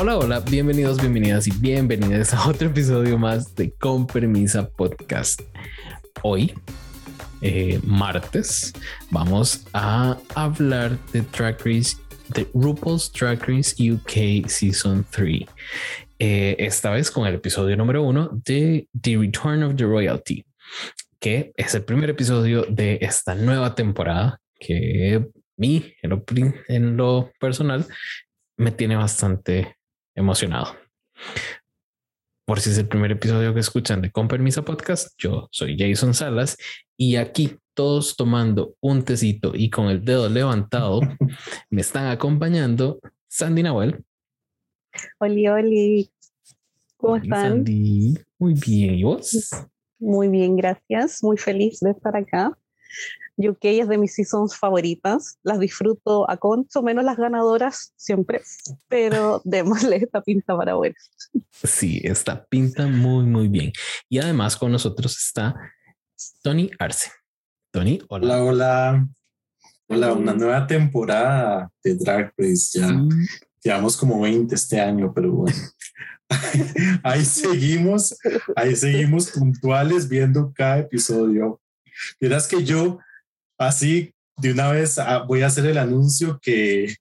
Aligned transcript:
Hola, 0.00 0.16
hola, 0.16 0.38
bienvenidos, 0.48 1.00
bienvenidas 1.00 1.48
y 1.48 1.50
bienvenidas 1.50 2.32
a 2.32 2.48
otro 2.48 2.68
episodio 2.68 3.18
más 3.18 3.56
de 3.56 3.72
Con 3.72 4.06
Permisa 4.06 4.70
Podcast. 4.70 5.40
Hoy, 6.22 6.54
eh, 7.40 7.80
martes, 7.82 8.72
vamos 9.10 9.66
a 9.72 10.16
hablar 10.36 10.96
de 11.12 11.22
Track 11.22 11.66
Race, 11.66 11.96
de 12.28 12.46
RuPaul's 12.54 13.10
Track 13.10 13.48
Race 13.48 13.74
UK 13.90 14.48
Season 14.48 15.04
3. 15.10 15.42
Eh, 16.20 16.54
esta 16.60 16.90
vez 16.90 17.10
con 17.10 17.26
el 17.26 17.34
episodio 17.34 17.76
número 17.76 18.04
uno 18.04 18.30
de 18.44 18.86
The 19.02 19.16
Return 19.16 19.64
of 19.64 19.74
the 19.74 19.84
Royalty, 19.84 20.46
que 21.18 21.50
es 21.56 21.74
el 21.74 21.82
primer 21.82 22.08
episodio 22.08 22.64
de 22.70 23.00
esta 23.00 23.34
nueva 23.34 23.74
temporada 23.74 24.40
que 24.60 25.26
mí, 25.56 25.92
en 26.02 26.10
lo, 26.10 26.24
en 26.68 26.96
lo 26.96 27.32
personal, 27.40 27.84
me 28.56 28.70
tiene 28.70 28.94
bastante 28.94 29.77
emocionado. 30.18 30.76
Por 32.44 32.60
si 32.60 32.70
es 32.70 32.78
el 32.78 32.88
primer 32.88 33.12
episodio 33.12 33.54
que 33.54 33.60
escuchan 33.60 34.02
de 34.02 34.10
Con 34.10 34.26
Permisa 34.26 34.62
Podcast, 34.62 35.14
yo 35.18 35.48
soy 35.50 35.76
Jason 35.78 36.14
Salas 36.14 36.56
y 36.96 37.16
aquí 37.16 37.56
todos 37.74 38.16
tomando 38.16 38.74
un 38.80 39.04
tecito 39.04 39.52
y 39.54 39.70
con 39.70 39.86
el 39.86 40.04
dedo 40.04 40.28
levantado 40.28 41.00
me 41.70 41.80
están 41.80 42.08
acompañando 42.08 43.00
Sandy 43.28 43.62
Nahuel. 43.62 44.04
Oli, 45.18 45.46
oli. 45.48 46.10
¿Cómo 46.96 47.16
están? 47.16 47.42
Sandy, 47.42 48.18
muy 48.38 48.54
bien. 48.54 48.94
¿Y 48.94 49.04
vos? 49.04 49.50
Muy 49.98 50.28
bien, 50.28 50.56
gracias. 50.56 51.22
Muy 51.22 51.36
feliz 51.36 51.80
de 51.80 51.90
estar 51.90 52.16
acá. 52.16 52.56
UK 53.38 53.64
es 53.64 53.88
de 53.88 53.98
mis 53.98 54.14
seasons 54.14 54.56
favoritas. 54.56 55.38
Las 55.42 55.60
disfruto 55.60 56.28
a 56.28 56.36
concho, 56.36 56.82
menos 56.82 57.04
las 57.04 57.16
ganadoras 57.16 57.92
siempre, 57.96 58.42
pero 58.88 59.40
démosle 59.44 59.96
esta 59.96 60.20
pinta 60.22 60.56
para 60.56 60.76
ver. 60.76 60.94
Sí, 61.62 62.00
esta 62.02 62.44
pinta 62.46 62.86
muy, 62.86 63.24
muy 63.24 63.48
bien. 63.48 63.72
Y 64.08 64.18
además 64.18 64.56
con 64.56 64.72
nosotros 64.72 65.16
está 65.16 65.54
Tony 66.42 66.70
Arce. 66.78 67.10
Tony, 67.70 68.00
hola. 68.08 68.26
Hola, 68.26 68.44
hola. 68.44 69.08
Hola, 69.90 70.12
una 70.12 70.34
nueva 70.34 70.66
temporada 70.66 71.70
de 71.82 71.94
Drag 71.94 72.34
Race. 72.36 72.78
Ya 72.78 72.92
llevamos 73.62 73.96
como 73.96 74.20
20 74.20 74.54
este 74.54 74.80
año, 74.80 75.12
pero 75.14 75.32
bueno. 75.32 75.56
ahí 77.02 77.24
seguimos, 77.24 78.16
ahí 78.54 78.76
seguimos 78.76 79.30
puntuales 79.30 80.08
viendo 80.08 80.52
cada 80.54 80.80
episodio. 80.80 81.60
Verás 82.20 82.46
que 82.46 82.62
yo 82.64 82.98
Así, 83.58 84.14
de 84.36 84.52
una 84.52 84.70
vez 84.70 84.98
ah, 84.98 85.24
voy 85.26 85.42
a 85.42 85.46
hacer 85.46 85.66
el 85.66 85.78
anuncio 85.78 86.38
que 86.40 86.94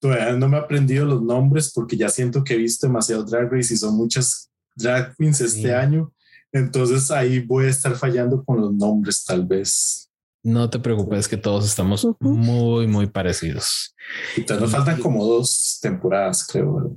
todavía 0.00 0.32
no 0.32 0.48
me 0.48 0.56
he 0.56 0.60
aprendido 0.60 1.04
los 1.04 1.22
nombres 1.22 1.72
porque 1.72 1.96
ya 1.96 2.08
siento 2.08 2.42
que 2.42 2.54
he 2.54 2.58
visto 2.58 2.86
demasiado 2.86 3.24
Drag 3.24 3.50
Race 3.50 3.72
y 3.72 3.76
son 3.76 3.96
muchas 3.96 4.50
drag 4.74 5.16
queens 5.16 5.40
este 5.40 5.74
año. 5.74 6.12
Entonces 6.52 7.10
ahí 7.10 7.40
voy 7.40 7.66
a 7.66 7.70
estar 7.70 7.94
fallando 7.94 8.44
con 8.44 8.60
los 8.60 8.72
nombres 8.72 9.24
tal 9.24 9.46
vez. 9.46 10.10
No 10.42 10.70
te 10.70 10.78
preocupes 10.78 11.28
que 11.28 11.36
todos 11.36 11.66
estamos 11.66 12.06
muy, 12.18 12.86
muy 12.86 13.06
parecidos. 13.06 13.94
Entonces 14.36 14.62
nos 14.62 14.70
faltan 14.72 15.00
como 15.00 15.24
dos 15.24 15.78
temporadas, 15.82 16.46
creo. 16.46 16.96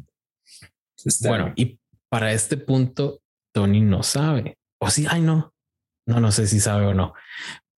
Este 1.03 1.27
bueno, 1.27 1.51
y 1.55 1.77
para 2.09 2.31
este 2.31 2.55
punto, 2.55 3.21
Tony 3.53 3.81
no 3.81 4.01
sabe. 4.01 4.57
O 4.79 4.89
sí, 4.89 5.05
ay, 5.09 5.21
no. 5.21 5.53
No, 6.05 6.19
no 6.19 6.31
sé 6.31 6.47
si 6.47 6.59
sabe 6.59 6.85
o 6.85 6.93
no. 6.93 7.13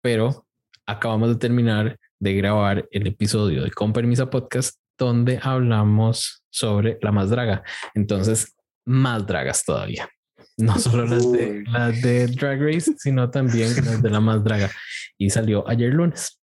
Pero 0.00 0.45
acabamos 0.86 1.30
de 1.30 1.36
terminar 1.36 1.98
de 2.18 2.34
grabar 2.34 2.88
el 2.90 3.06
episodio 3.06 3.64
de 3.64 3.70
Con 3.70 3.92
Permisa 3.92 4.30
Podcast 4.30 4.78
donde 4.98 5.38
hablamos 5.42 6.44
sobre 6.50 6.98
la 7.02 7.12
más 7.12 7.30
draga. 7.30 7.62
Entonces, 7.94 8.54
más 8.86 9.26
dragas 9.26 9.64
todavía. 9.64 10.08
No 10.56 10.78
solo 10.78 11.04
las 11.04 11.30
de, 11.32 11.64
las 11.66 12.00
de 12.00 12.28
Drag 12.28 12.60
Race, 12.60 12.92
sino 12.98 13.30
también 13.30 13.74
las 13.84 14.02
de 14.02 14.10
la 14.10 14.20
más 14.20 14.42
draga. 14.42 14.70
Y 15.18 15.30
salió 15.30 15.68
ayer 15.68 15.92
lunes. 15.92 16.40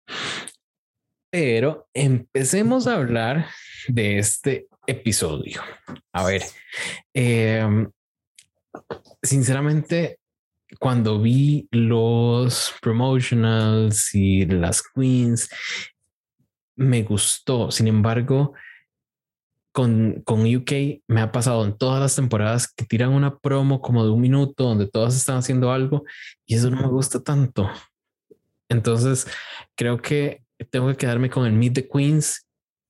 Pero 1.30 1.88
empecemos 1.92 2.86
a 2.86 2.94
hablar 2.94 3.46
de 3.88 4.18
este 4.18 4.68
episodio. 4.86 5.62
A 6.12 6.24
ver, 6.24 6.42
em, 7.12 7.90
sinceramente, 9.20 10.20
cuando 10.78 11.20
vi 11.20 11.68
los 11.70 12.74
promotionals 12.80 14.14
y 14.14 14.46
las 14.46 14.82
queens, 14.82 15.48
me 16.76 17.02
gustó. 17.02 17.70
Sin 17.70 17.86
embargo, 17.86 18.54
con, 19.72 20.22
con, 20.24 20.42
UK 20.42 21.02
me 21.08 21.20
ha 21.20 21.32
pasado 21.32 21.64
en 21.64 21.76
todas 21.76 22.00
las 22.00 22.14
temporadas 22.14 22.72
que 22.72 22.84
tiran 22.84 23.10
una 23.10 23.38
promo 23.38 23.80
como 23.80 24.04
de 24.04 24.10
un 24.10 24.20
minuto 24.20 24.64
donde 24.64 24.86
todas 24.86 25.16
están 25.16 25.38
haciendo 25.38 25.72
algo 25.72 26.04
y 26.46 26.54
eso 26.54 26.70
no 26.70 26.80
me 26.80 26.88
gusta 26.88 27.22
tanto. 27.22 27.68
Entonces, 28.68 29.26
creo 29.74 30.00
que 30.00 30.42
tengo 30.70 30.88
que 30.88 30.96
quedarme 30.96 31.30
con 31.30 31.46
el 31.46 31.52
Meet 31.52 31.74
the 31.74 31.88
Queens 31.88 32.46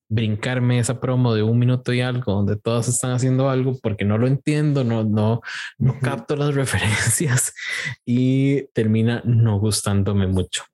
brincarme 0.08 0.78
esa 0.78 1.00
promo 1.00 1.34
de 1.34 1.42
un 1.42 1.58
minuto 1.58 1.92
y 1.92 2.00
algo 2.00 2.32
donde 2.32 2.56
todos 2.56 2.88
están 2.88 3.12
haciendo 3.12 3.48
algo 3.48 3.78
porque 3.82 4.04
no 4.04 4.18
lo 4.18 4.26
entiendo, 4.26 4.84
no, 4.84 5.04
no, 5.04 5.40
no 5.78 5.98
capto 6.00 6.36
las 6.36 6.54
referencias 6.54 7.54
y 8.04 8.66
termina 8.72 9.22
no 9.24 9.58
gustándome 9.58 10.26
mucho. 10.26 10.64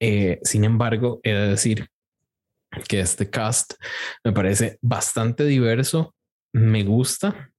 Eh, 0.00 0.40
sin 0.42 0.64
embargo, 0.64 1.20
he 1.22 1.32
de 1.32 1.48
decir 1.48 1.88
que 2.88 3.00
este 3.00 3.30
cast 3.30 3.74
me 4.24 4.32
parece 4.32 4.78
bastante 4.80 5.44
diverso, 5.44 6.14
me 6.52 6.82
gusta, 6.82 7.52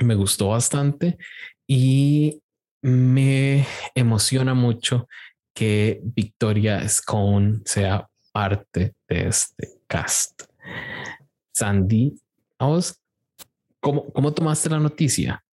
me 0.00 0.14
gustó 0.14 0.48
bastante 0.48 1.18
y 1.66 2.40
me 2.82 3.66
emociona 3.94 4.54
mucho 4.54 5.08
que 5.54 6.00
Victoria 6.02 6.88
Scone 6.88 7.60
sea 7.64 8.08
parte 8.32 8.94
de 9.08 9.28
este 9.28 9.80
cast. 9.86 10.42
Sandy, 11.52 12.14
vos, 12.58 13.00
¿cómo, 13.80 14.10
¿cómo 14.12 14.32
tomaste 14.32 14.70
la 14.70 14.78
noticia? 14.78 15.44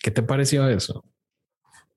¿Qué 0.00 0.10
te 0.10 0.22
pareció 0.22 0.68
eso? 0.68 1.04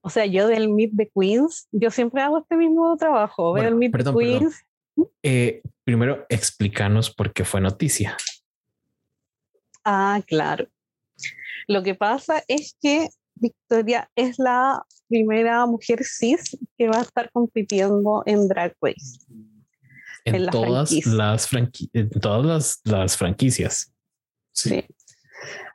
O 0.00 0.10
sea, 0.10 0.26
yo 0.26 0.46
del 0.46 0.68
Meet 0.68 0.92
the 0.96 1.10
Queens, 1.14 1.66
yo 1.72 1.90
siempre 1.90 2.22
hago 2.22 2.38
este 2.38 2.56
mismo 2.56 2.96
trabajo, 2.96 3.52
ver 3.52 3.66
el 3.66 3.74
Meet 3.74 4.04
the 4.04 4.12
Queens. 4.12 4.64
Eh, 5.22 5.62
primero, 5.82 6.24
explícanos 6.28 7.10
por 7.12 7.32
qué 7.32 7.44
fue 7.44 7.60
noticia. 7.60 8.16
Ah, 9.84 10.20
claro. 10.26 10.68
Lo 11.66 11.82
que 11.82 11.94
pasa 11.94 12.42
es 12.48 12.76
que 12.80 13.08
Victoria 13.34 14.10
es 14.14 14.38
la 14.38 14.84
primera 15.08 15.66
mujer 15.66 16.04
cis 16.04 16.56
que 16.78 16.88
va 16.88 16.98
a 16.98 17.02
estar 17.02 17.30
compitiendo 17.32 18.22
en 18.26 18.48
Drag 18.48 18.74
Race 18.80 19.18
en, 20.26 20.46
todas, 20.48 20.92
las 21.06 21.48
en 21.92 22.10
todas 22.10 22.80
las, 22.84 23.16
franquicias. 23.16 23.92
Sí. 24.52 24.84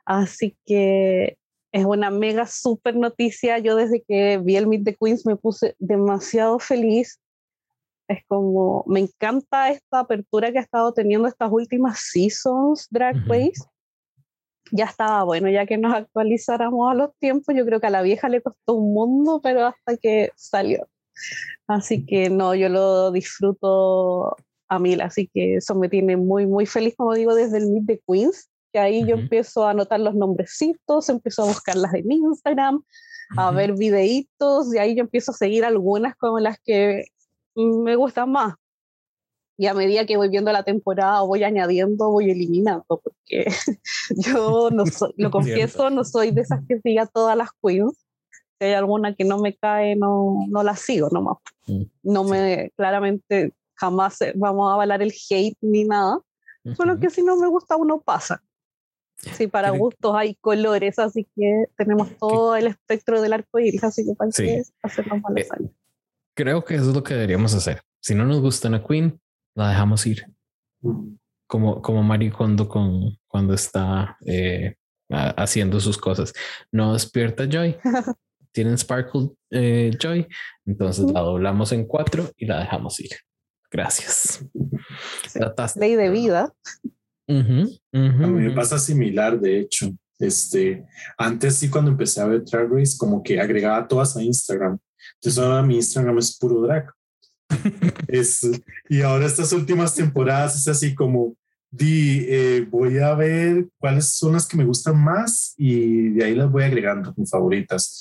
Así 0.04 0.56
que 0.66 1.38
es 1.72 1.84
una 1.84 2.10
mega 2.10 2.46
super 2.46 2.94
noticia. 2.94 3.58
Yo 3.58 3.76
desde 3.76 4.02
que 4.02 4.38
vi 4.38 4.56
el 4.56 4.66
Meet 4.66 4.84
the 4.84 4.96
Queens 4.96 5.26
me 5.26 5.36
puse 5.36 5.74
demasiado 5.78 6.58
feliz. 6.58 7.18
Es 8.08 8.22
como, 8.28 8.84
me 8.86 9.00
encanta 9.00 9.70
esta 9.70 10.00
apertura 10.00 10.52
que 10.52 10.58
ha 10.58 10.62
estado 10.62 10.92
teniendo 10.92 11.28
estas 11.28 11.50
últimas 11.50 12.00
seasons 12.12 12.88
Drag 12.90 13.16
Race. 13.26 13.64
Ya 14.70 14.84
estaba 14.84 15.24
bueno, 15.24 15.48
ya 15.48 15.66
que 15.66 15.78
nos 15.78 15.94
actualizáramos 15.94 16.90
a 16.90 16.94
los 16.94 17.16
tiempos. 17.18 17.54
Yo 17.54 17.64
creo 17.64 17.80
que 17.80 17.86
a 17.86 17.90
la 17.90 18.02
vieja 18.02 18.28
le 18.28 18.42
costó 18.42 18.74
un 18.74 18.92
mundo, 18.92 19.40
pero 19.42 19.66
hasta 19.66 19.96
que 19.96 20.30
salió. 20.36 20.88
Así 21.66 22.04
que 22.04 22.30
no, 22.30 22.54
yo 22.54 22.68
lo 22.68 23.10
disfruto 23.12 24.36
a 24.68 24.78
mil, 24.78 25.00
así 25.00 25.30
que 25.32 25.56
eso 25.56 25.74
me 25.74 25.88
tiene 25.88 26.16
muy, 26.16 26.46
muy 26.46 26.66
feliz, 26.66 26.94
como 26.96 27.14
digo, 27.14 27.34
desde 27.34 27.58
el 27.58 27.70
Meet 27.70 27.84
de 27.84 28.02
Queens, 28.06 28.48
que 28.72 28.78
ahí 28.78 29.06
yo 29.06 29.16
empiezo 29.16 29.66
a 29.66 29.70
anotar 29.70 30.00
los 30.00 30.14
nombrecitos, 30.14 31.08
empiezo 31.08 31.42
a 31.42 31.46
buscarlas 31.46 31.92
en 31.94 32.10
Instagram, 32.10 32.82
a 33.36 33.50
ver 33.50 33.74
videitos, 33.74 34.74
y 34.74 34.78
ahí 34.78 34.94
yo 34.94 35.02
empiezo 35.02 35.32
a 35.32 35.34
seguir 35.34 35.64
algunas 35.64 36.16
como 36.16 36.40
las 36.40 36.58
que 36.64 37.04
me 37.54 37.96
gustan 37.96 38.32
más. 38.32 38.54
Y 39.58 39.66
a 39.66 39.74
medida 39.74 40.06
que 40.06 40.16
voy 40.16 40.30
viendo 40.30 40.50
la 40.50 40.64
temporada, 40.64 41.20
voy 41.20 41.44
añadiendo, 41.44 42.10
voy 42.10 42.30
eliminando, 42.30 42.84
porque 42.88 43.44
yo 44.16 44.70
no 44.70 44.86
soy, 44.86 45.12
lo 45.16 45.30
confieso, 45.30 45.90
no 45.90 46.04
soy 46.04 46.30
de 46.30 46.40
esas 46.40 46.60
que 46.66 46.80
siga 46.80 47.06
todas 47.06 47.36
las 47.36 47.50
queens 47.62 48.01
si 48.62 48.66
hay 48.68 48.74
alguna 48.74 49.12
que 49.12 49.24
no 49.24 49.38
me 49.38 49.56
cae, 49.56 49.96
no, 49.96 50.46
no 50.48 50.62
la 50.62 50.76
sigo 50.76 51.08
nomás. 51.10 51.38
Mm, 51.66 51.82
no 52.04 52.22
me, 52.22 52.70
claramente, 52.76 53.52
jamás 53.74 54.20
vamos 54.36 54.70
a 54.70 54.74
avalar 54.74 55.02
el 55.02 55.12
hate 55.12 55.58
ni 55.60 55.82
nada, 55.82 56.20
solo 56.76 57.00
que 57.00 57.10
si 57.10 57.24
no 57.24 57.36
me 57.36 57.48
gusta 57.48 57.74
uno 57.74 58.00
pasa. 58.00 58.40
Sí, 59.16 59.48
para 59.48 59.70
gustos 59.70 60.14
hay 60.14 60.36
colores, 60.36 61.00
así 61.00 61.26
que 61.34 61.64
tenemos 61.76 62.16
todo 62.18 62.54
el 62.54 62.68
espectro 62.68 63.20
del 63.20 63.32
arco 63.32 63.58
iris, 63.58 63.82
así 63.82 64.04
que 64.04 64.14
para 64.14 64.30
que 64.30 64.62
hacernos 64.82 65.20
malos 65.20 65.40
eh, 65.40 65.70
Creo 66.34 66.64
que 66.64 66.76
eso 66.76 66.90
es 66.90 66.94
lo 66.94 67.02
que 67.02 67.14
deberíamos 67.14 67.54
hacer. 67.54 67.82
Si 68.00 68.14
no 68.14 68.24
nos 68.24 68.40
gusta 68.40 68.68
una 68.68 68.84
queen, 68.84 69.20
la 69.56 69.70
dejamos 69.70 70.06
ir. 70.06 70.24
como, 71.48 71.82
como 71.82 72.02
Maricondo 72.04 72.68
con, 72.68 73.18
cuando 73.26 73.54
está 73.54 74.16
eh, 74.24 74.76
haciendo 75.08 75.80
sus 75.80 75.98
cosas. 75.98 76.32
No 76.70 76.92
despierta 76.92 77.48
Joy. 77.48 77.76
Tienen 78.52 78.78
Sparkle 78.78 79.30
eh, 79.50 79.90
Joy. 79.98 80.26
Entonces 80.66 81.10
la 81.10 81.20
doblamos 81.20 81.72
en 81.72 81.86
cuatro 81.86 82.30
y 82.36 82.46
la 82.46 82.60
dejamos 82.60 83.00
ir. 83.00 83.10
Gracias. 83.70 84.44
Ley 85.76 85.96
de 85.96 86.10
vida. 86.10 86.52
a 87.26 87.32
mí 87.32 87.80
me 87.92 88.50
pasa 88.50 88.78
similar, 88.78 89.40
de 89.40 89.60
hecho. 89.60 89.90
Este, 90.18 90.84
antes 91.18 91.56
sí, 91.56 91.68
cuando 91.68 91.90
empecé 91.90 92.20
a 92.20 92.26
ver 92.26 92.44
Drag 92.44 92.70
Race, 92.70 92.96
como 92.96 93.22
que 93.22 93.40
agregaba 93.40 93.88
todas 93.88 94.16
a 94.16 94.22
Instagram. 94.22 94.78
Entonces 95.14 95.42
ahora 95.42 95.62
mi 95.62 95.76
Instagram 95.76 96.18
es 96.18 96.38
puro 96.38 96.60
drag. 96.60 96.92
es, 98.08 98.48
y 98.88 99.02
ahora 99.02 99.26
estas 99.26 99.52
últimas 99.52 99.94
temporadas 99.94 100.56
es 100.56 100.68
así 100.68 100.94
como, 100.94 101.34
di, 101.72 102.26
eh, 102.28 102.66
voy 102.70 102.98
a 102.98 103.14
ver 103.14 103.66
cuáles 103.78 104.10
son 104.10 104.34
las 104.34 104.46
que 104.46 104.58
me 104.58 104.64
gustan 104.64 105.02
más 105.02 105.54
y 105.56 106.10
de 106.10 106.24
ahí 106.24 106.34
las 106.34 106.50
voy 106.50 106.64
agregando, 106.64 107.14
mis 107.16 107.30
favoritas. 107.30 107.98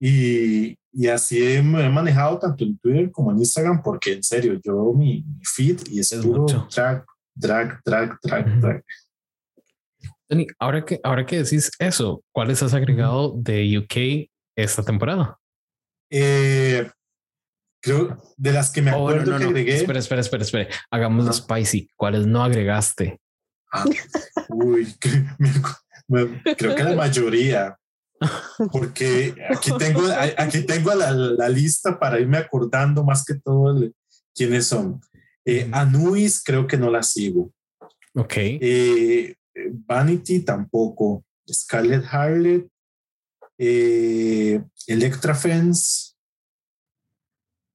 Y, 0.00 0.78
y 0.92 1.06
así 1.08 1.42
he, 1.42 1.62
manejado 1.62 2.38
tanto 2.38 2.64
en 2.64 2.78
Twitter 2.78 3.10
como 3.12 3.30
en 3.30 3.38
Instagram, 3.38 3.82
porque 3.82 4.14
en 4.14 4.22
serio, 4.22 4.58
yo 4.64 4.94
mi, 4.94 5.24
feed 5.42 5.80
y 5.90 6.00
es, 6.00 6.14
puro 6.14 6.46
drag, 6.74 7.04
drag, 7.34 7.80
drag, 7.84 8.18
drag, 8.22 8.60
drag. 8.60 8.84
ahora 10.58 10.84
que, 10.84 10.98
ahora 11.04 11.26
que 11.26 11.42
decís 11.42 11.70
eso, 11.78 12.24
¿cuáles 12.32 12.62
has 12.62 12.72
agregado 12.72 13.34
de 13.36 13.78
UK 13.78 14.30
esta 14.56 14.82
temporada? 14.82 15.38
Eh, 16.10 16.90
creo 17.86 18.18
de 18.36 18.52
las 18.52 18.70
que 18.70 18.82
me 18.82 18.92
oh, 18.92 19.08
acuerdo 19.08 19.38
que 19.38 19.44
agregué. 19.44 19.76
Espera, 19.76 20.00
espera, 20.00 20.20
espera, 20.20 20.42
espera. 20.42 20.68
Hagamos 20.90 21.24
los 21.24 21.36
spicy. 21.36 21.88
¿Cuáles 21.96 22.26
no 22.26 22.42
agregaste? 22.42 23.20
Ah, 23.72 23.84
uy, 24.48 24.92
creo 24.98 26.74
que 26.74 26.84
la 26.84 26.94
mayoría. 26.94 27.76
Porque 28.72 29.34
aquí 29.50 29.70
tengo, 29.78 30.02
aquí 30.38 30.62
tengo 30.62 30.94
la, 30.94 31.12
la 31.12 31.48
lista 31.48 31.98
para 31.98 32.18
irme 32.18 32.38
acordando 32.38 33.04
más 33.04 33.24
que 33.24 33.34
todo 33.34 33.78
quiénes 34.34 34.66
son. 34.66 35.00
Eh, 35.44 35.68
Anuis 35.70 36.42
creo 36.42 36.66
que 36.66 36.76
no 36.76 36.90
la 36.90 37.02
sigo. 37.02 37.52
Ok. 38.14 38.34
Eh, 38.36 39.34
Vanity 39.86 40.40
tampoco. 40.40 41.24
Scarlett 41.48 42.04
Harlet. 42.10 42.66
Eh, 43.58 44.60
Electra 44.86 45.34
Fence. 45.34 46.15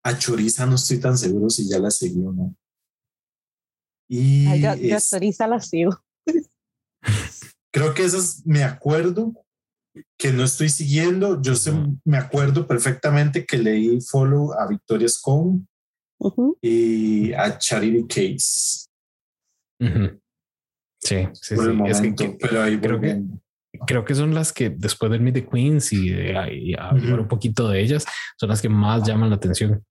A 0.04 0.18
Choriza 0.18 0.66
no 0.66 0.76
estoy 0.76 1.00
tan 1.00 1.18
seguro 1.18 1.50
si 1.50 1.70
ya 1.70 1.80
la 1.80 1.92
seguí 1.92 2.22
o 2.26 2.32
no. 2.32 2.56
Y 4.10 4.60
ya, 4.60 5.00
Choriza 5.00 5.48
la 5.48 5.60
sigo. 5.60 5.92
Creo 7.74 7.94
que 7.94 8.04
esas 8.04 8.46
me 8.46 8.64
acuerdo 8.64 9.34
que 10.18 10.32
no 10.32 10.44
estoy 10.44 10.70
siguiendo. 10.70 11.42
Yo 11.42 11.54
me 12.04 12.18
acuerdo 12.18 12.68
perfectamente 12.68 13.46
que 13.46 13.58
leí 13.58 14.02
follow 14.02 14.54
a 14.54 14.68
Victoria 14.68 15.08
Scone 15.08 15.66
y 16.62 17.34
a 17.34 17.58
Charity 17.58 18.08
Case. 18.08 18.88
Sí, 21.00 21.28
sí, 21.34 21.56
sí. 21.56 22.38
pero 22.40 22.62
ahí 22.62 22.80
creo 22.80 23.02
que, 23.02 23.24
creo 23.88 24.06
que 24.06 24.14
son 24.14 24.36
las 24.36 24.54
que 24.54 24.70
después 24.70 25.12
de 25.12 25.20
Meet 25.20 25.34
the 25.34 25.48
Queens 25.48 25.92
y, 25.94 26.10
de, 26.10 26.76
hablar 26.78 27.22
un 27.22 27.28
poquito 27.28 27.68
de 27.70 27.82
ellas, 27.82 28.06
son 28.38 28.50
las 28.50 28.62
que 28.62 28.70
más 28.70 29.08
llaman 29.08 29.30
la 29.30 29.38
atención. 29.38 29.84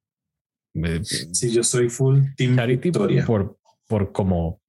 Sí, 1.03 1.53
yo 1.53 1.63
soy 1.63 1.89
full 1.89 2.21
Team 2.37 2.57
Charity 2.57 2.91
Victoria. 2.91 3.25
por, 3.25 3.59
por 3.87 4.13
como 4.13 4.61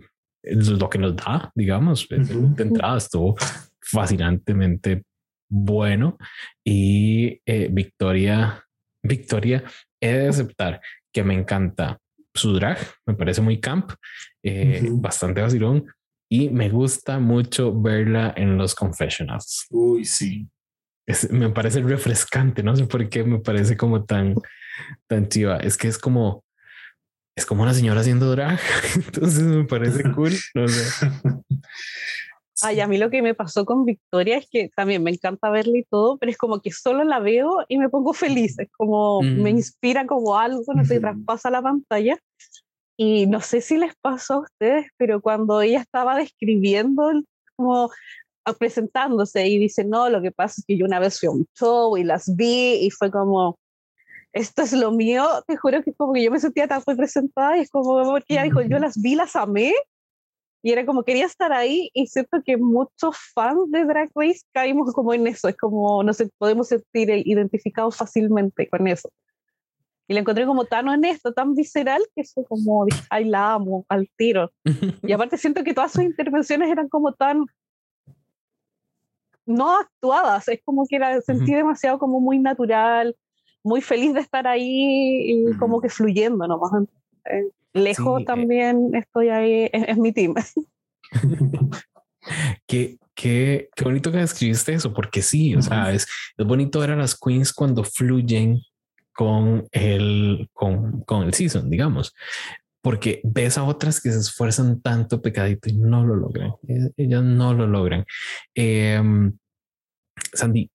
lo 0.43 0.89
que 0.89 0.97
nos 0.97 1.15
da, 1.15 1.51
digamos, 1.55 2.07
de 2.09 2.63
entrada 2.63 2.97
estuvo 2.97 3.35
fascinantemente 3.79 5.03
bueno 5.49 6.17
y 6.65 7.41
eh, 7.45 7.67
Victoria, 7.71 8.63
Victoria, 9.03 9.63
he 9.99 10.13
de 10.13 10.27
aceptar 10.29 10.81
que 11.13 11.23
me 11.23 11.33
encanta 11.33 11.99
su 12.33 12.53
drag, 12.53 12.77
me 13.05 13.13
parece 13.15 13.41
muy 13.41 13.59
camp, 13.59 13.91
eh, 14.43 14.87
bastante 14.91 15.41
vacilón 15.41 15.85
y 16.29 16.49
me 16.49 16.69
gusta 16.69 17.19
mucho 17.19 17.79
verla 17.79 18.33
en 18.37 18.57
los 18.57 18.73
confessionals. 18.73 19.67
Uy, 19.69 20.05
sí. 20.05 20.47
me 21.29 21.49
parece 21.49 21.81
refrescante, 21.81 22.63
no 22.63 22.75
sé 22.75 22.85
por 22.85 23.07
qué 23.09 23.23
me 23.25 23.39
parece 23.39 23.75
como 23.75 24.05
tan, 24.05 24.35
tan 25.07 25.27
chiva. 25.29 25.57
Es 25.57 25.77
que 25.77 25.87
es 25.87 25.97
como, 25.97 26.43
es 27.35 27.45
como 27.45 27.63
una 27.63 27.73
señora 27.73 28.01
haciendo 28.01 28.31
drag, 28.31 28.59
entonces 28.95 29.43
me 29.43 29.65
parece 29.65 30.03
cool. 30.15 30.33
No 30.55 30.67
sé. 30.67 31.07
Ay, 32.63 32.79
a 32.79 32.87
mí 32.87 32.97
lo 32.97 33.09
que 33.09 33.21
me 33.21 33.33
pasó 33.33 33.65
con 33.65 33.85
Victoria 33.85 34.37
es 34.37 34.47
que 34.49 34.69
también 34.75 35.01
me 35.01 35.09
encanta 35.09 35.49
verla 35.49 35.77
y 35.77 35.83
todo, 35.83 36.17
pero 36.17 36.31
es 36.31 36.37
como 36.37 36.61
que 36.61 36.71
solo 36.71 37.03
la 37.03 37.19
veo 37.19 37.65
y 37.67 37.77
me 37.77 37.89
pongo 37.89 38.13
feliz, 38.13 38.59
es 38.59 38.69
como 38.77 39.21
me 39.21 39.51
mm. 39.51 39.57
inspira 39.57 40.05
como 40.05 40.37
algo, 40.37 40.63
no 40.75 40.85
sé, 40.85 40.99
traspasa 40.99 41.49
la 41.49 41.61
pantalla. 41.61 42.17
Y 42.97 43.25
no 43.25 43.41
sé 43.41 43.61
si 43.61 43.77
les 43.77 43.95
pasó 43.99 44.35
a 44.35 44.39
ustedes, 44.41 44.85
pero 44.97 45.21
cuando 45.21 45.59
ella 45.61 45.79
estaba 45.79 46.15
describiendo, 46.15 47.11
como 47.55 47.89
presentándose 48.59 49.47
y 49.47 49.57
dice, 49.57 49.83
no, 49.85 50.09
lo 50.09 50.21
que 50.21 50.31
pasa 50.31 50.55
es 50.57 50.65
que 50.65 50.77
yo 50.77 50.85
una 50.85 50.99
vez 50.99 51.19
fui 51.19 51.27
a 51.27 51.31
un 51.31 51.45
show 51.57 51.97
y 51.97 52.03
las 52.03 52.35
vi 52.35 52.85
y 52.85 52.89
fue 52.89 53.11
como, 53.11 53.57
esto 54.33 54.61
es 54.61 54.73
lo 54.73 54.91
mío, 54.91 55.25
te 55.47 55.57
juro 55.57 55.83
que 55.83 55.93
como 55.93 56.13
que 56.13 56.23
yo 56.23 56.31
me 56.31 56.39
sentía 56.39 56.67
tan 56.67 56.81
representada 56.85 57.57
y 57.57 57.61
es 57.61 57.69
como, 57.69 58.03
porque 58.03 58.33
ella 58.33 58.43
dijo, 58.43 58.61
yo 58.61 58.79
las 58.79 58.99
vi, 59.01 59.15
las 59.15 59.35
amé 59.35 59.73
y 60.63 60.71
era 60.71 60.85
como 60.85 61.03
quería 61.03 61.25
estar 61.25 61.51
ahí 61.51 61.89
y 61.93 62.07
siento 62.07 62.41
que 62.45 62.55
muchos 62.57 63.17
fans 63.33 63.71
de 63.71 63.83
Drag 63.83 64.09
Race 64.13 64.41
caímos 64.53 64.93
como 64.93 65.13
en 65.13 65.27
eso, 65.27 65.47
es 65.47 65.57
como 65.57 66.03
nos 66.03 66.23
podemos 66.37 66.67
sentir 66.67 67.09
identificados 67.09 67.97
fácilmente 67.97 68.69
con 68.69 68.87
eso. 68.87 69.09
Y 70.07 70.13
la 70.13 70.19
encontré 70.19 70.45
como 70.45 70.65
tan 70.65 70.89
honesta, 70.89 71.31
tan 71.31 71.55
visceral, 71.55 72.01
que 72.13 72.21
eso 72.21 72.43
como, 72.43 72.85
ay, 73.09 73.25
la 73.25 73.53
amo, 73.53 73.85
al 73.87 74.09
tiro. 74.17 74.51
Y 75.03 75.13
aparte 75.13 75.37
siento 75.37 75.63
que 75.63 75.73
todas 75.73 75.93
sus 75.93 76.03
intervenciones 76.03 76.69
eran 76.69 76.89
como 76.89 77.13
tan 77.13 77.45
no 79.45 79.79
actuadas, 79.79 80.47
es 80.47 80.59
como 80.63 80.85
que 80.85 80.97
era, 80.97 81.19
sentí 81.21 81.53
demasiado 81.53 81.97
como 81.97 82.19
muy 82.19 82.39
natural, 82.39 83.15
muy 83.63 83.81
feliz 83.81 84.13
de 84.13 84.21
estar 84.21 84.47
ahí 84.47 85.49
y 85.49 85.57
como 85.57 85.81
que 85.81 85.89
fluyendo 85.89 86.47
nomás. 86.47 86.71
Eh, 87.25 87.49
lejos 87.73 88.21
eh, 88.21 88.25
también 88.25 88.91
estoy 88.93 89.29
ahí, 89.29 89.69
es, 89.71 89.97
mi 89.97 90.11
team. 90.11 90.35
qué, 92.67 92.97
qué, 93.15 93.69
qué, 93.75 93.83
bonito 93.83 94.11
que 94.11 94.21
escribiste 94.21 94.73
eso, 94.73 94.93
porque 94.93 95.21
sí, 95.21 95.55
o 95.55 95.61
sea, 95.61 95.91
es, 95.91 96.07
es 96.37 96.45
bonito 96.45 96.79
ver 96.79 96.91
a 96.91 96.95
las 96.95 97.17
queens 97.17 97.53
cuando 97.53 97.83
fluyen 97.83 98.61
con 99.13 99.67
el, 99.71 100.49
con, 100.53 101.01
con 101.01 101.23
el 101.23 101.33
season, 101.33 101.69
digamos, 101.69 102.15
porque 102.81 103.21
ves 103.23 103.57
a 103.57 103.63
otras 103.63 104.01
que 104.01 104.11
se 104.11 104.19
esfuerzan 104.19 104.81
tanto 104.81 105.21
pecadito 105.21 105.69
y 105.69 105.73
no 105.73 106.05
lo 106.05 106.15
logran. 106.15 106.53
E, 106.67 106.91
ellas 106.97 107.23
no 107.23 107.53
lo 107.53 107.67
logran. 107.67 108.05
Em, 108.55 109.37
Sandy, 110.33 110.71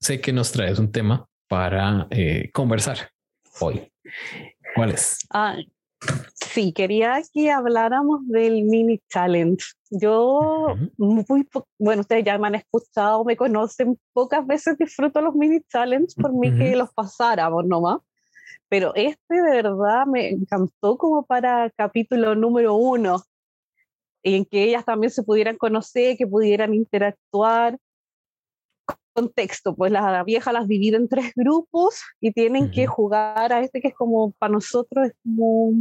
sé 0.00 0.20
que 0.20 0.32
nos 0.32 0.52
traes 0.52 0.78
un 0.78 0.90
tema 0.90 1.26
para 1.50 2.06
eh, 2.10 2.48
conversar 2.52 3.10
hoy. 3.58 3.92
¿Cuál 4.76 4.92
es? 4.92 5.18
Ah, 5.30 5.56
Sí, 6.52 6.72
quería 6.72 7.20
que 7.34 7.50
habláramos 7.50 8.26
del 8.26 8.64
mini 8.64 9.00
challenge. 9.10 9.64
Yo, 9.90 10.74
muy, 10.96 11.46
bueno, 11.78 12.00
ustedes 12.00 12.24
ya 12.24 12.38
me 12.38 12.46
han 12.46 12.54
escuchado, 12.54 13.24
me 13.24 13.36
conocen, 13.36 13.98
pocas 14.14 14.46
veces 14.46 14.78
disfruto 14.78 15.20
los 15.20 15.34
mini 15.34 15.60
challenge 15.68 16.14
por 16.16 16.32
mí 16.32 16.56
que 16.56 16.74
los 16.74 16.90
pasáramos 16.94 17.66
nomás. 17.66 17.98
Pero 18.68 18.94
este 18.94 19.42
de 19.42 19.62
verdad 19.62 20.06
me 20.06 20.30
encantó 20.30 20.96
como 20.96 21.26
para 21.26 21.68
capítulo 21.76 22.34
número 22.34 22.74
uno, 22.74 23.22
en 24.22 24.46
que 24.46 24.64
ellas 24.64 24.84
también 24.84 25.10
se 25.10 25.22
pudieran 25.22 25.56
conocer, 25.56 26.16
que 26.16 26.26
pudieran 26.26 26.72
interactuar 26.72 27.76
contexto, 29.12 29.74
pues 29.74 29.92
la 29.92 30.22
vieja 30.24 30.52
las 30.52 30.68
divide 30.68 30.96
en 30.96 31.08
tres 31.08 31.32
grupos 31.34 32.00
y 32.20 32.32
tienen 32.32 32.70
que 32.70 32.86
jugar 32.86 33.52
a 33.52 33.60
este 33.60 33.80
que 33.80 33.88
es 33.88 33.94
como 33.94 34.32
para 34.32 34.52
nosotros 34.52 35.08
es 35.08 35.14
como 35.22 35.72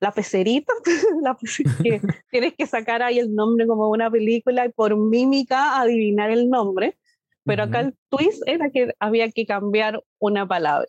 la 0.00 0.12
pecerita, 0.12 0.72
la 1.22 1.36
que 1.82 2.00
tienes 2.30 2.54
que 2.54 2.66
sacar 2.66 3.02
ahí 3.02 3.18
el 3.18 3.34
nombre 3.34 3.66
como 3.66 3.88
una 3.88 4.10
película 4.10 4.66
y 4.66 4.70
por 4.70 4.96
mímica 4.96 5.80
adivinar 5.80 6.30
el 6.30 6.48
nombre, 6.48 6.96
pero 7.44 7.64
acá 7.64 7.80
el 7.80 7.94
twist 8.08 8.42
era 8.46 8.70
que 8.70 8.94
había 8.98 9.30
que 9.30 9.46
cambiar 9.46 10.02
una 10.18 10.46
palabra, 10.46 10.88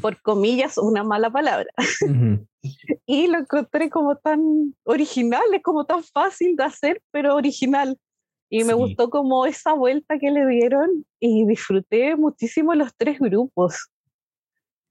por 0.00 0.20
comillas 0.22 0.78
una 0.78 1.04
mala 1.04 1.30
palabra. 1.30 1.68
y 3.06 3.26
lo 3.26 3.38
encontré 3.38 3.90
como 3.90 4.16
tan 4.16 4.74
original, 4.84 5.42
es 5.52 5.62
como 5.62 5.84
tan 5.84 6.02
fácil 6.02 6.56
de 6.56 6.64
hacer, 6.64 7.02
pero 7.10 7.34
original. 7.34 7.98
Y 8.52 8.64
me 8.64 8.74
gustó 8.74 9.08
como 9.08 9.46
esa 9.46 9.72
vuelta 9.72 10.18
que 10.18 10.30
le 10.30 10.46
dieron 10.46 11.06
y 11.18 11.46
disfruté 11.46 12.16
muchísimo 12.16 12.74
los 12.74 12.94
tres 12.94 13.18
grupos. 13.18 13.88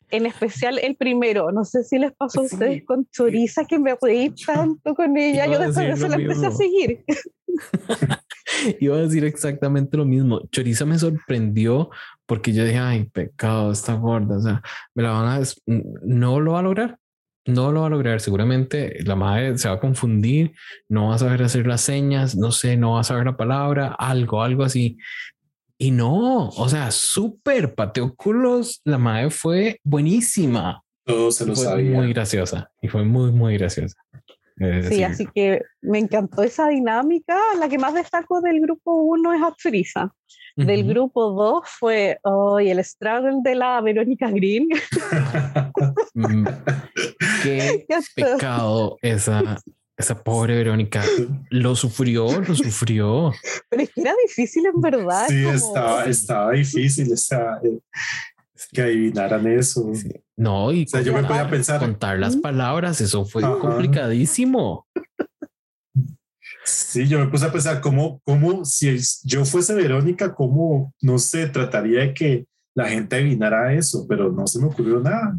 en 0.10 0.26
especial 0.26 0.80
el 0.80 0.96
primero. 0.96 1.52
No 1.52 1.64
sé 1.64 1.84
si 1.84 2.00
les 2.00 2.12
pasó 2.12 2.42
a 2.42 2.46
ustedes 2.46 2.84
con 2.86 3.08
Choriza, 3.12 3.66
que 3.66 3.78
me 3.78 3.96
reí 4.02 4.34
tanto 4.46 4.96
con 4.96 5.16
ella. 5.18 5.46
Yo 5.46 5.60
después 5.60 5.86
de 5.86 5.92
eso 5.92 6.08
la 6.08 6.16
empecé 6.16 6.48
a 6.48 6.52
seguir. 6.52 7.06
Iba 8.80 8.96
a 8.96 9.02
decir 9.02 9.24
exactamente 9.26 9.96
lo 9.96 10.06
mismo. 10.06 10.42
Choriza 10.52 10.86
me 10.88 10.98
sorprendió 10.98 11.92
porque 12.26 12.54
yo 12.54 12.66
dije, 12.66 12.80
ay, 12.80 13.06
pecado, 13.14 13.72
está 13.72 13.94
gorda. 13.94 14.38
O 14.38 14.42
sea, 14.42 14.64
me 14.96 15.04
la 15.04 15.12
van 15.12 15.44
a. 15.44 15.46
No 15.68 16.40
lo 16.40 16.54
va 16.54 16.60
a 16.60 16.64
lograr. 16.64 16.98
No 17.54 17.72
lo 17.72 17.82
va 17.82 17.88
a 17.88 17.90
lograr. 17.90 18.22
Seguramente 18.22 19.04
la 19.04 19.16
madre 19.16 19.58
se 19.58 19.68
va 19.68 19.76
a 19.76 19.80
confundir, 19.80 20.54
no 20.90 21.10
va 21.10 21.16
a 21.16 21.20
saber 21.20 21.44
hacer 21.44 21.68
las 21.68 21.82
señas, 21.82 22.36
no 22.36 22.52
sé, 22.52 22.78
no 22.78 22.94
va 22.94 23.02
a 23.02 23.04
saber 23.04 23.26
la 23.26 23.38
palabra, 23.38 23.96
algo, 23.98 24.42
algo 24.44 24.64
así. 24.64 24.98
Y 25.78 25.92
no, 25.92 26.50
o 26.50 26.70
sea, 26.70 26.92
súper 26.92 27.74
pateóculos. 27.74 28.82
La 28.84 28.98
madre 28.98 29.32
fue 29.32 29.80
buenísima. 29.84 30.84
Todo 31.04 31.32
se 31.32 31.46
lo 31.46 31.56
fue 31.56 31.66
sabía. 31.66 31.98
Muy 31.98 32.14
graciosa 32.14 32.72
y 32.82 32.88
fue 32.88 33.04
muy, 33.04 33.32
muy 33.32 33.58
graciosa. 33.58 33.96
sí, 34.88 35.04
así 35.04 35.28
que 35.34 35.62
me 35.82 35.98
encantó 35.98 36.44
esa 36.44 36.70
dinámica. 36.70 37.36
La 37.60 37.68
que 37.68 37.80
más 37.80 37.96
destacó 37.96 38.42
del 38.42 38.62
grupo 38.62 38.94
1 38.94 39.34
es 39.34 39.42
Del 40.66 40.88
grupo 40.88 41.32
2 41.32 41.64
fue 41.66 42.20
hoy 42.24 42.70
el 42.70 42.84
struggle 42.84 43.40
de 43.44 43.56
la 43.56 43.82
Verónica 43.82 44.30
Green. 44.30 44.70
Mm, 46.14 46.46
qué 47.44 47.86
pecado 48.16 48.98
esa, 49.02 49.58
esa 49.98 50.24
pobre 50.24 50.56
Verónica. 50.56 51.04
Lo 51.50 51.76
sufrió, 51.76 52.42
lo 52.42 52.56
sufrió. 52.56 53.32
Pero 53.70 53.84
es 53.84 53.92
que 53.92 54.02
era 54.02 54.14
difícil 54.26 54.66
en 54.66 54.82
verdad. 54.82 55.28
Sí, 55.28 55.44
como... 55.44 55.56
estaba, 55.56 56.06
estaba 56.06 56.52
difícil 56.52 57.12
esa, 57.14 57.60
que 58.72 58.82
adivinaran 58.82 59.48
eso. 59.48 59.90
Sí. 59.94 60.12
No, 60.38 60.72
y 60.72 60.84
o 60.84 60.88
sea, 60.88 61.02
yo 61.02 61.14
me 61.14 61.24
podía 61.24 61.50
pensar. 61.50 61.80
Contar 61.80 62.20
las 62.20 62.36
palabras, 62.36 63.02
eso 63.02 63.26
fue 63.26 63.44
Ajá. 63.44 63.60
complicadísimo. 63.60 64.88
Sí, 66.64 67.08
yo 67.08 67.20
me 67.20 67.28
puse 67.28 67.46
a 67.46 67.52
pensar 67.52 67.82
cómo, 67.82 68.22
cómo 68.24 68.66
si 68.66 68.98
yo 69.24 69.46
fuese 69.46 69.74
Verónica, 69.74 70.34
cómo, 70.34 70.94
no 71.02 71.18
sé, 71.18 71.48
trataría 71.48 72.02
de 72.02 72.14
que 72.14 72.46
la 72.76 72.88
gente 72.88 73.16
adivinara 73.16 73.74
eso, 73.74 74.06
pero 74.08 74.32
no 74.32 74.48
se 74.48 74.60
me 74.60 74.68
ocurrió 74.68 75.00
nada. 75.00 75.36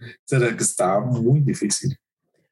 O 0.00 0.04
sea, 0.24 0.38
que 0.38 0.62
estaba 0.62 1.00
muy 1.00 1.40
difícil. 1.40 1.96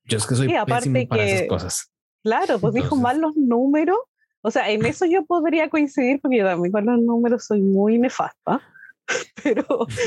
Yo 0.05 0.19
es 0.19 0.27
que 0.27 0.35
soy 0.35 0.49
sí, 0.49 0.55
pésimo 0.67 1.09
para 1.09 1.25
que, 1.25 1.35
esas 1.35 1.49
cosas. 1.49 1.91
Claro, 2.23 2.59
pues 2.59 2.75
Entonces, 2.75 2.83
dijo 2.83 2.97
mal 2.97 3.21
los 3.21 3.37
números. 3.37 3.99
O 4.41 4.51
sea, 4.51 4.71
en 4.71 4.85
eso 4.85 5.07
yo 5.07 5.25
podría 5.25 5.69
coincidir 5.69 6.21
porque 6.21 6.39
yo 6.39 6.45
también 6.45 6.73
con 6.73 6.87
los 6.87 7.01
números 7.01 7.45
soy 7.45 7.61
muy 7.61 7.99
nefasta. 7.99 8.61
Pero 9.43 9.65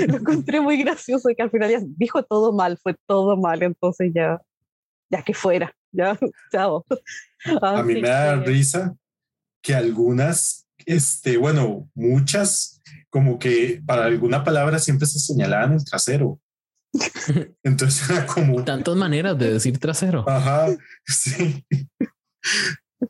lo 0.07 0.17
encontré 0.17 0.61
muy 0.61 0.77
gracioso 0.83 1.29
que 1.35 1.41
al 1.41 1.49
final 1.49 1.71
ya 1.71 1.79
dijo 1.97 2.23
todo 2.23 2.53
mal, 2.53 2.77
fue 2.77 2.95
todo 3.07 3.37
mal. 3.37 3.63
Entonces 3.63 4.11
ya, 4.13 4.41
ya 5.09 5.23
que 5.23 5.33
fuera, 5.33 5.73
ya, 5.91 6.17
chao. 6.51 6.85
A 7.61 7.83
mí 7.83 7.95
me 7.95 8.09
da 8.09 8.35
risa 8.35 8.95
que 9.61 9.75
algunas, 9.75 10.67
este, 10.85 11.37
bueno, 11.37 11.89
muchas, 11.93 12.81
como 13.09 13.39
que 13.39 13.81
para 13.85 14.05
alguna 14.05 14.43
palabra 14.43 14.79
siempre 14.79 15.07
se 15.07 15.19
señalaban 15.19 15.73
el 15.73 15.85
trasero. 15.85 16.39
Entonces 17.63 18.09
era 18.09 18.25
como. 18.25 18.63
Tantas 18.63 18.95
maneras 18.95 19.37
de 19.37 19.53
decir 19.53 19.77
trasero. 19.77 20.27
Ajá, 20.27 20.67
sí. 21.05 21.65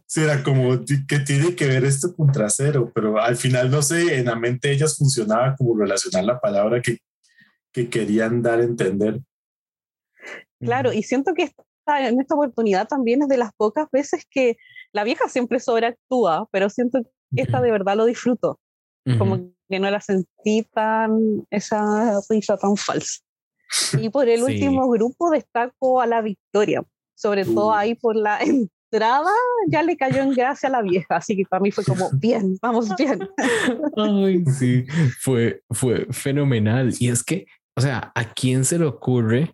Sí, 0.05 0.21
era 0.21 0.43
como 0.43 0.79
que 1.07 1.19
tiene 1.19 1.55
que 1.55 1.65
ver 1.65 1.83
esto 1.83 2.15
con 2.15 2.31
trasero, 2.31 2.91
pero 2.93 3.19
al 3.19 3.35
final 3.35 3.69
no 3.69 3.81
sé, 3.81 4.19
en 4.19 4.25
la 4.25 4.35
mente 4.35 4.69
de 4.69 4.75
ellas 4.75 4.97
funcionaba 4.97 5.55
como 5.55 5.77
relacionar 5.77 6.23
la 6.23 6.39
palabra 6.39 6.81
que, 6.81 6.99
que 7.73 7.89
querían 7.89 8.41
dar 8.41 8.59
a 8.59 8.63
entender. 8.63 9.19
Claro, 10.59 10.93
y 10.93 11.03
siento 11.03 11.33
que 11.33 11.53
en 11.87 12.19
esta 12.19 12.35
oportunidad 12.35 12.87
también 12.87 13.23
es 13.23 13.27
de 13.27 13.37
las 13.37 13.51
pocas 13.53 13.87
veces 13.91 14.25
que 14.29 14.57
la 14.93 15.03
vieja 15.03 15.27
siempre 15.27 15.59
sobreactúa, 15.59 16.47
pero 16.51 16.69
siento 16.69 17.01
que 17.03 17.41
esta 17.41 17.61
de 17.61 17.71
verdad 17.71 17.95
lo 17.95 18.05
disfruto. 18.05 18.59
Uh 19.05 19.11
-huh. 19.11 19.17
Como 19.17 19.37
que 19.69 19.79
no 19.79 19.89
la 19.89 20.01
sentí 20.01 20.63
tan, 20.73 21.45
esa 21.49 22.19
risa 22.29 22.57
tan 22.57 22.75
falsa. 22.77 23.21
Y 23.99 24.09
por 24.09 24.27
el 24.27 24.39
sí. 24.39 24.53
último 24.53 24.89
grupo 24.89 25.29
destaco 25.31 26.01
a 26.01 26.07
la 26.07 26.21
Victoria, 26.21 26.83
sobre 27.15 27.43
uh. 27.43 27.55
todo 27.55 27.73
ahí 27.73 27.95
por 27.95 28.15
la 28.15 28.39
entrada 28.91 29.31
ya 29.69 29.83
le 29.83 29.95
cayó 29.95 30.21
en 30.21 30.33
gracia 30.33 30.67
a 30.67 30.71
la 30.71 30.81
vieja, 30.81 31.15
así 31.15 31.37
que 31.37 31.45
para 31.45 31.61
mí 31.61 31.71
fue 31.71 31.85
como, 31.85 32.09
bien, 32.13 32.57
vamos 32.61 32.89
bien. 32.97 33.19
Ay, 33.95 34.43
sí, 34.59 34.85
fue, 35.21 35.63
fue 35.69 36.05
fenomenal. 36.11 36.93
Y 36.99 37.09
es 37.09 37.23
que, 37.23 37.45
o 37.75 37.81
sea, 37.81 38.11
¿a 38.13 38.33
quién 38.33 38.65
se 38.65 38.77
le 38.77 38.85
ocurre 38.85 39.53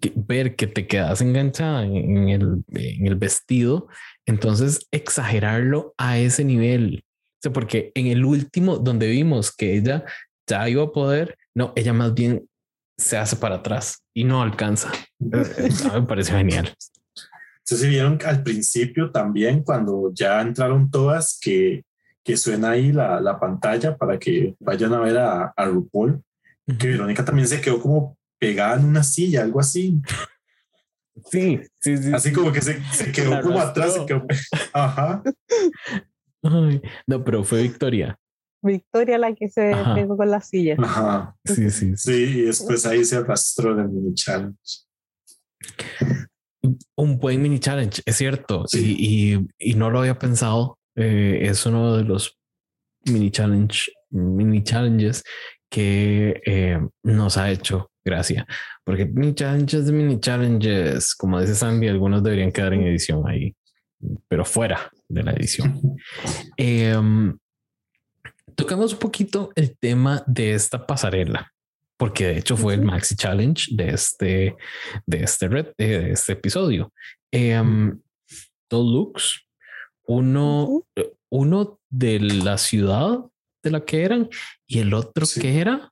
que, 0.00 0.12
ver 0.14 0.56
que 0.56 0.66
te 0.66 0.86
quedas 0.86 1.20
enganchada 1.20 1.84
en, 1.84 2.28
el, 2.28 2.64
en 2.68 3.06
el 3.06 3.16
vestido? 3.16 3.88
Entonces, 4.26 4.86
exagerarlo 4.90 5.94
a 5.98 6.18
ese 6.18 6.44
nivel. 6.44 7.04
O 7.04 7.38
sea, 7.42 7.52
porque 7.52 7.92
en 7.94 8.06
el 8.06 8.24
último, 8.24 8.78
donde 8.78 9.08
vimos 9.08 9.54
que 9.54 9.76
ella 9.76 10.04
ya 10.46 10.68
iba 10.68 10.84
a 10.84 10.92
poder, 10.92 11.36
no, 11.54 11.72
ella 11.76 11.92
más 11.92 12.14
bien 12.14 12.48
se 12.96 13.16
hace 13.16 13.36
para 13.36 13.56
atrás 13.56 14.04
y 14.14 14.24
no 14.24 14.42
alcanza. 14.42 14.92
me 15.18 16.02
parece 16.06 16.32
genial. 16.32 16.72
Entonces, 17.58 17.88
vieron 17.88 18.18
al 18.24 18.42
principio 18.42 19.10
también, 19.10 19.62
cuando 19.62 20.12
ya 20.14 20.40
entraron 20.40 20.90
todas, 20.90 21.38
que, 21.40 21.84
que 22.24 22.36
suena 22.36 22.70
ahí 22.70 22.92
la, 22.92 23.20
la 23.20 23.38
pantalla 23.38 23.96
para 23.96 24.18
que 24.18 24.54
vayan 24.60 24.92
a 24.94 25.00
ver 25.00 25.18
a, 25.18 25.52
a 25.56 25.64
RuPaul, 25.66 26.22
que 26.78 26.88
Verónica 26.88 27.24
también 27.24 27.48
se 27.48 27.60
quedó 27.60 27.80
como 27.80 28.16
pegada 28.42 28.74
en 28.74 28.86
una 28.86 29.04
silla, 29.04 29.42
algo 29.42 29.60
así. 29.60 30.02
Sí, 31.30 31.60
sí, 31.80 31.96
sí. 31.96 32.12
Así 32.12 32.30
sí. 32.30 32.34
como 32.34 32.50
que 32.50 32.60
se, 32.60 32.82
se 32.92 33.12
quedó 33.12 33.40
como 33.40 33.60
atrás. 33.60 33.94
Se 33.94 34.04
quedó... 34.04 34.26
Ajá. 34.72 35.22
Ay, 36.42 36.82
no, 37.06 37.22
pero 37.22 37.44
fue 37.44 37.62
Victoria. 37.62 38.18
Victoria 38.60 39.16
la 39.18 39.32
que 39.32 39.48
se 39.48 39.72
Ajá. 39.72 39.94
pegó 39.94 40.16
con 40.16 40.28
la 40.28 40.40
silla. 40.40 40.74
Ajá. 40.76 41.36
Sí, 41.44 41.70
sí, 41.70 41.96
sí. 41.96 41.96
Sí, 41.96 42.38
y 42.40 42.42
después 42.42 42.84
ahí 42.84 43.04
se 43.04 43.16
arrastró 43.18 43.74
en 43.74 43.78
el 43.78 43.88
mini 43.90 44.14
challenge. 44.14 44.86
Un 46.96 47.18
buen 47.18 47.40
mini 47.42 47.60
challenge, 47.60 48.02
es 48.04 48.16
cierto. 48.16 48.64
Sí. 48.66 48.96
Y, 48.98 49.34
y, 49.34 49.70
y, 49.70 49.74
no 49.74 49.88
lo 49.88 50.00
había 50.00 50.18
pensado. 50.18 50.80
Eh, 50.96 51.42
es 51.42 51.64
uno 51.64 51.96
de 51.96 52.02
los 52.02 52.36
mini 53.06 53.30
challenge, 53.30 53.92
mini 54.10 54.64
challenges 54.64 55.22
que 55.70 56.42
eh, 56.44 56.80
nos 57.04 57.36
ha 57.36 57.50
hecho 57.50 57.91
gracia. 58.04 58.46
Porque 58.84 59.06
mini 59.06 59.34
challenges 59.34 59.90
mini 59.90 60.20
challenges, 60.20 61.14
como 61.14 61.40
dice 61.40 61.54
Sandy, 61.54 61.88
algunos 61.88 62.22
deberían 62.22 62.52
quedar 62.52 62.74
en 62.74 62.82
edición 62.82 63.28
ahí, 63.28 63.54
pero 64.28 64.44
fuera 64.44 64.90
de 65.08 65.22
la 65.22 65.32
edición. 65.32 65.80
eh, 66.56 66.96
tocamos 68.54 68.92
un 68.92 68.98
poquito 68.98 69.50
el 69.54 69.76
tema 69.78 70.22
de 70.26 70.54
esta 70.54 70.86
pasarela 70.86 71.52
porque 72.02 72.26
de 72.26 72.38
hecho 72.38 72.56
fue 72.56 72.74
el 72.74 72.82
Maxi 72.82 73.14
Challenge 73.14 73.76
de 73.76 73.90
este, 73.90 74.56
de 75.06 75.22
este, 75.22 75.46
red, 75.46 75.66
de 75.78 76.10
este 76.10 76.32
episodio. 76.32 76.92
Eh, 77.30 77.62
dos 78.68 78.92
looks, 78.92 79.46
uno, 80.08 80.84
-huh. 80.96 81.12
uno 81.30 81.78
de 81.88 82.18
la 82.18 82.58
ciudad 82.58 83.20
de 83.62 83.70
la 83.70 83.84
que 83.84 84.02
eran 84.02 84.28
y 84.66 84.80
el 84.80 84.94
otro 84.94 85.26
sí. 85.26 85.40
que 85.40 85.60
era. 85.60 85.91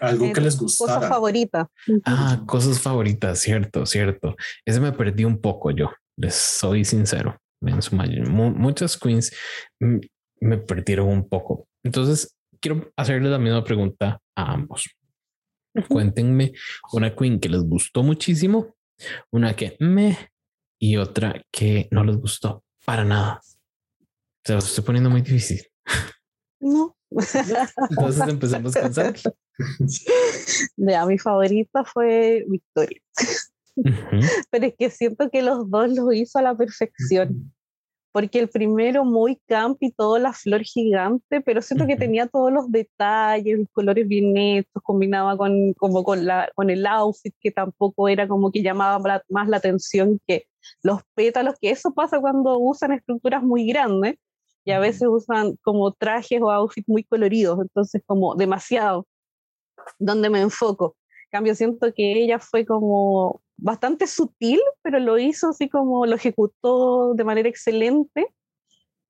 Algo 0.00 0.32
que 0.32 0.40
les 0.40 0.58
gustara. 0.58 0.94
Cosa 0.96 1.08
favorita. 1.08 1.70
Ah, 2.04 2.42
cosas 2.46 2.80
favoritas, 2.80 3.38
cierto, 3.38 3.86
cierto. 3.86 4.36
Ese 4.64 4.80
me 4.80 4.92
perdí 4.92 5.24
un 5.24 5.40
poco 5.40 5.70
yo, 5.70 5.90
les 6.16 6.34
soy 6.34 6.84
sincero. 6.84 7.36
En 7.62 7.82
su 7.82 7.94
mayoría, 7.94 8.24
muchas 8.30 8.96
queens 8.96 9.30
me 9.78 10.58
perdieron 10.58 11.08
un 11.08 11.28
poco. 11.28 11.68
Entonces, 11.84 12.34
quiero 12.60 12.90
hacerle 12.96 13.28
la 13.28 13.38
misma 13.38 13.62
pregunta 13.62 14.20
a 14.34 14.52
ambos. 14.52 14.88
Uh 15.74 15.80
-huh. 15.80 15.88
Cuéntenme 15.88 16.52
una 16.92 17.14
queen 17.14 17.38
que 17.38 17.48
les 17.48 17.62
gustó 17.62 18.02
muchísimo, 18.02 18.74
una 19.30 19.54
que 19.54 19.76
me 19.78 20.30
y 20.80 20.96
otra 20.96 21.42
que 21.52 21.88
no 21.90 22.02
les 22.02 22.16
gustó 22.16 22.64
para 22.84 23.04
nada. 23.04 23.40
Se 24.44 24.54
los 24.54 24.66
estoy 24.66 24.84
poniendo 24.84 25.10
muy 25.10 25.20
difícil. 25.20 25.62
No. 26.60 26.96
Entonces 27.90 28.28
empezamos 28.28 28.74
con 28.74 28.94
Sandy. 28.94 29.20
Ya, 30.76 31.06
mi 31.06 31.18
favorita 31.18 31.84
fue 31.84 32.44
Victoria. 32.48 33.00
Uh 33.76 33.82
-huh. 33.84 34.44
Pero 34.50 34.66
es 34.66 34.74
que 34.78 34.90
siento 34.90 35.30
que 35.30 35.42
los 35.42 35.70
dos 35.70 35.90
lo 35.90 36.12
hizo 36.12 36.38
a 36.38 36.42
la 36.42 36.54
perfección 36.56 37.52
porque 38.12 38.40
el 38.40 38.48
primero 38.48 39.04
muy 39.04 39.40
camp 39.46 39.78
y 39.80 39.92
toda 39.92 40.18
la 40.18 40.32
flor 40.32 40.62
gigante, 40.62 41.40
pero 41.40 41.62
siento 41.62 41.84
uh 41.84 41.86
-huh. 41.86 41.90
que 41.90 41.96
tenía 41.96 42.26
todos 42.26 42.52
los 42.52 42.70
detalles, 42.70 43.58
los 43.58 43.68
colores 43.72 44.06
bien 44.08 44.36
hechos, 44.36 44.82
combinaba 44.82 45.36
con, 45.36 45.72
como 45.74 46.02
con, 46.02 46.26
la, 46.26 46.50
con 46.54 46.70
el 46.70 46.86
outfit, 46.86 47.34
que 47.40 47.50
tampoco 47.50 48.08
era 48.08 48.26
como 48.26 48.50
que 48.50 48.62
llamaba 48.62 49.22
más 49.28 49.48
la 49.48 49.56
atención 49.58 50.20
que 50.26 50.46
los 50.82 51.00
pétalos, 51.14 51.54
que 51.60 51.70
eso 51.70 51.92
pasa 51.94 52.20
cuando 52.20 52.58
usan 52.58 52.92
estructuras 52.92 53.42
muy 53.42 53.66
grandes 53.66 54.16
y 54.64 54.72
a 54.72 54.80
veces 54.80 55.08
usan 55.08 55.56
como 55.62 55.92
trajes 55.92 56.40
o 56.42 56.50
outfits 56.50 56.88
muy 56.88 57.04
coloridos, 57.04 57.60
entonces 57.60 58.02
como 58.06 58.34
demasiado, 58.34 59.06
donde 59.98 60.30
me 60.30 60.40
enfoco. 60.40 60.96
cambio, 61.30 61.54
siento 61.54 61.92
que 61.94 62.12
ella 62.22 62.38
fue 62.38 62.64
como 62.66 63.40
bastante 63.56 64.06
sutil, 64.06 64.60
pero 64.82 64.98
lo 64.98 65.18
hizo 65.18 65.50
así 65.50 65.68
como 65.68 66.06
lo 66.06 66.16
ejecutó 66.16 67.14
de 67.14 67.24
manera 67.24 67.48
excelente. 67.48 68.26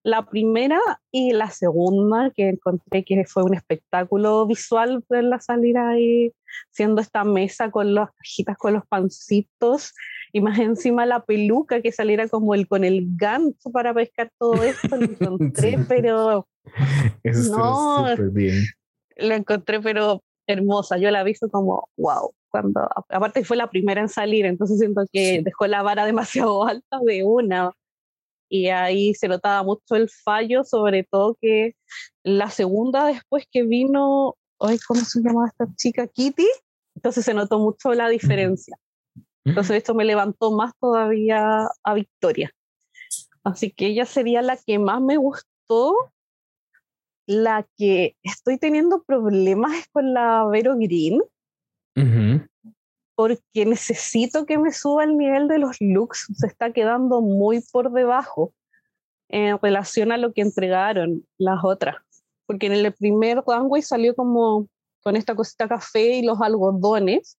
La 0.02 0.26
primera 0.26 0.80
y 1.10 1.32
la 1.32 1.50
segunda, 1.50 2.30
que 2.34 2.48
encontré 2.48 3.04
que 3.04 3.24
fue 3.26 3.42
un 3.42 3.54
espectáculo 3.54 4.46
visual 4.46 5.04
la 5.10 5.40
salir 5.40 5.76
ahí, 5.76 6.32
siendo 6.70 7.02
esta 7.02 7.22
mesa 7.22 7.70
con 7.70 7.94
las 7.94 8.10
cajitas, 8.12 8.56
con 8.56 8.72
los 8.74 8.86
pancitos, 8.86 9.92
y 10.32 10.40
más 10.40 10.58
encima 10.58 11.06
la 11.06 11.24
peluca 11.24 11.82
que 11.82 11.92
saliera 11.92 12.28
como 12.28 12.54
el 12.54 12.66
con 12.66 12.84
el 12.84 13.08
gancho 13.16 13.70
para 13.72 13.92
pescar 13.92 14.32
todo 14.38 14.62
esto, 14.62 14.96
lo 14.96 15.04
encontré, 15.20 15.78
pero 15.86 16.48
Eso 17.22 17.52
No. 17.52 18.16
bien. 18.32 18.64
la 19.16 19.36
encontré 19.36 19.80
pero 19.80 20.22
hermosa, 20.50 20.99
yo 20.99 21.11
la 21.11 21.23
vi 21.23 21.35
fue 21.35 21.50
como 21.50 21.88
wow, 21.97 22.33
cuando 22.50 22.80
aparte 23.09 23.45
fue 23.45 23.57
la 23.57 23.71
primera 23.71 24.00
en 24.00 24.09
salir, 24.09 24.47
entonces 24.47 24.78
siento 24.78 25.02
que 25.12 25.42
dejó 25.42 25.66
la 25.66 25.83
vara 25.83 26.04
demasiado 26.07 26.64
alta 26.66 26.99
de 27.04 27.25
una. 27.25 27.73
Y 28.52 28.66
ahí 28.69 29.14
se 29.14 29.28
notaba 29.28 29.62
mucho 29.62 29.95
el 29.95 30.11
fallo, 30.11 30.64
sobre 30.64 31.04
todo 31.04 31.37
que 31.40 31.76
la 32.25 32.50
segunda 32.50 33.07
después 33.07 33.47
que 33.50 33.62
vino, 33.62 34.35
ay, 34.59 34.76
¿cómo 34.88 35.00
se 35.02 35.21
llamaba 35.21 35.47
esta 35.49 35.66
chica? 35.76 36.09
Kitty, 36.09 36.49
entonces 36.97 37.25
se 37.25 37.33
notó 37.33 37.61
mucho 37.61 37.95
la 37.95 38.09
diferencia. 38.09 38.76
Entonces 39.45 39.76
esto 39.76 39.95
me 39.95 40.04
levantó 40.04 40.50
más 40.50 40.73
todavía 40.80 41.69
a 41.83 41.95
Victoria. 41.95 42.52
Así 43.42 43.71
que 43.71 43.87
ella 43.87 44.04
sería 44.04 44.42
la 44.42 44.57
que 44.57 44.78
más 44.78 45.00
me 45.00 45.16
gustó. 45.16 45.95
La 47.32 47.64
que 47.76 48.16
estoy 48.25 48.58
teniendo 48.58 49.04
problemas 49.04 49.72
es 49.75 49.88
con 49.92 50.12
la 50.12 50.44
Vero 50.50 50.75
Green, 50.76 51.20
porque 53.14 53.66
necesito 53.66 54.46
que 54.46 54.58
me 54.58 54.72
suba 54.72 55.04
el 55.04 55.16
nivel 55.16 55.46
de 55.46 55.58
los 55.58 55.76
looks. 55.78 56.26
Se 56.34 56.49
está 56.49 56.72
quedando 56.72 57.20
muy 57.20 57.60
por 57.70 57.92
debajo 57.92 58.52
en 59.28 59.60
relación 59.60 60.10
a 60.10 60.16
lo 60.16 60.32
que 60.32 60.40
entregaron 60.40 61.25
las 61.38 61.62
otras. 61.62 61.99
Porque 62.46 62.66
en 62.66 62.72
el 62.72 62.92
primer 62.94 63.44
runway 63.46 63.82
salió 63.82 64.16
como 64.16 64.66
con 65.00 65.14
esta 65.14 65.37
cosita 65.37 65.68
café 65.68 66.16
y 66.16 66.22
los 66.22 66.40
algodones. 66.40 67.38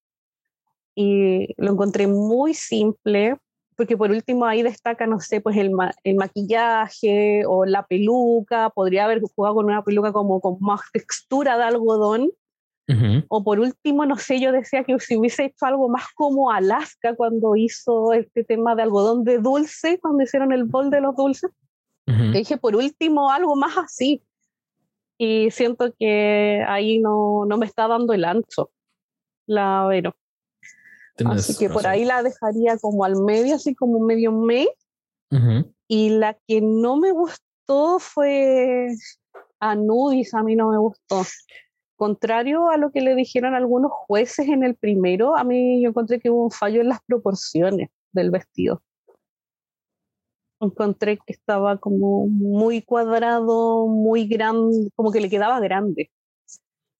Y 0.94 1.52
lo 1.58 1.72
encontré 1.72 2.06
muy 2.06 2.54
simple, 2.54 3.36
porque 3.82 3.96
por 3.96 4.12
último 4.12 4.46
ahí 4.46 4.62
destaca, 4.62 5.08
no 5.08 5.18
sé, 5.18 5.40
pues 5.40 5.56
el, 5.56 5.72
ma- 5.72 5.92
el 6.04 6.14
maquillaje 6.14 7.42
o 7.48 7.64
la 7.64 7.84
peluca. 7.84 8.70
Podría 8.70 9.06
haber 9.06 9.20
jugado 9.20 9.56
con 9.56 9.64
una 9.64 9.82
peluca 9.82 10.12
como 10.12 10.40
con 10.40 10.56
más 10.60 10.82
textura 10.92 11.58
de 11.58 11.64
algodón. 11.64 12.30
O 13.28 13.42
por 13.42 13.58
último, 13.58 14.06
no 14.06 14.16
sé, 14.18 14.38
yo 14.38 14.52
decía 14.52 14.84
que 14.84 14.96
si 15.00 15.16
hubiese 15.16 15.46
hecho 15.46 15.66
algo 15.66 15.88
más 15.88 16.04
como 16.14 16.52
Alaska 16.52 17.16
cuando 17.16 17.56
hizo 17.56 18.12
este 18.12 18.44
tema 18.44 18.76
de 18.76 18.82
algodón 18.82 19.24
de 19.24 19.38
dulce, 19.38 19.98
cuando 19.98 20.22
hicieron 20.22 20.52
el 20.52 20.62
bol 20.62 20.88
de 20.88 21.00
los 21.00 21.16
dulces. 21.16 21.50
Le 22.06 22.38
dije, 22.38 22.58
por 22.58 22.76
último, 22.76 23.32
algo 23.32 23.56
más 23.56 23.76
así. 23.78 24.22
Y 25.18 25.50
siento 25.50 25.92
que 25.98 26.62
ahí 26.68 27.00
no, 27.00 27.46
no 27.46 27.56
me 27.56 27.66
está 27.66 27.88
dando 27.88 28.12
el 28.12 28.24
ancho, 28.24 28.70
la 29.46 29.86
Vero. 29.88 30.14
Tienes 31.16 31.38
Así 31.50 31.56
que 31.58 31.68
por 31.68 31.86
ahí 31.86 32.04
la 32.04 32.22
dejaría 32.22 32.78
como 32.78 33.04
al 33.04 33.16
medio, 33.22 33.56
así 33.56 33.74
como 33.74 34.00
medio 34.00 34.32
me. 34.32 34.66
Ujú. 35.30 35.72
Y 35.88 36.10
la 36.10 36.38
que 36.46 36.60
no 36.62 36.96
me 36.96 37.12
gustó 37.12 37.98
fue 37.98 38.88
Anubis, 39.60 40.32
a 40.34 40.42
mí 40.42 40.56
no 40.56 40.70
me 40.70 40.78
gustó. 40.78 41.22
Contrario 41.96 42.68
a 42.70 42.76
lo 42.78 42.90
que 42.90 43.00
le 43.02 43.14
dijeron 43.14 43.54
algunos 43.54 43.92
jueces 43.92 44.48
en 44.48 44.64
el 44.64 44.74
primero, 44.74 45.36
a 45.36 45.44
mí 45.44 45.82
yo 45.82 45.90
encontré 45.90 46.18
que 46.18 46.30
hubo 46.30 46.44
un 46.44 46.50
fallo 46.50 46.80
en 46.80 46.88
las 46.88 47.00
proporciones 47.06 47.90
del 48.12 48.30
vestido. 48.30 48.82
Encontré 50.60 51.18
que 51.18 51.32
estaba 51.32 51.76
como 51.78 52.26
muy 52.28 52.82
cuadrado, 52.82 53.86
muy 53.88 54.26
grande, 54.28 54.90
como 54.94 55.10
que 55.10 55.20
le 55.20 55.28
quedaba 55.28 55.58
grande. 55.60 56.10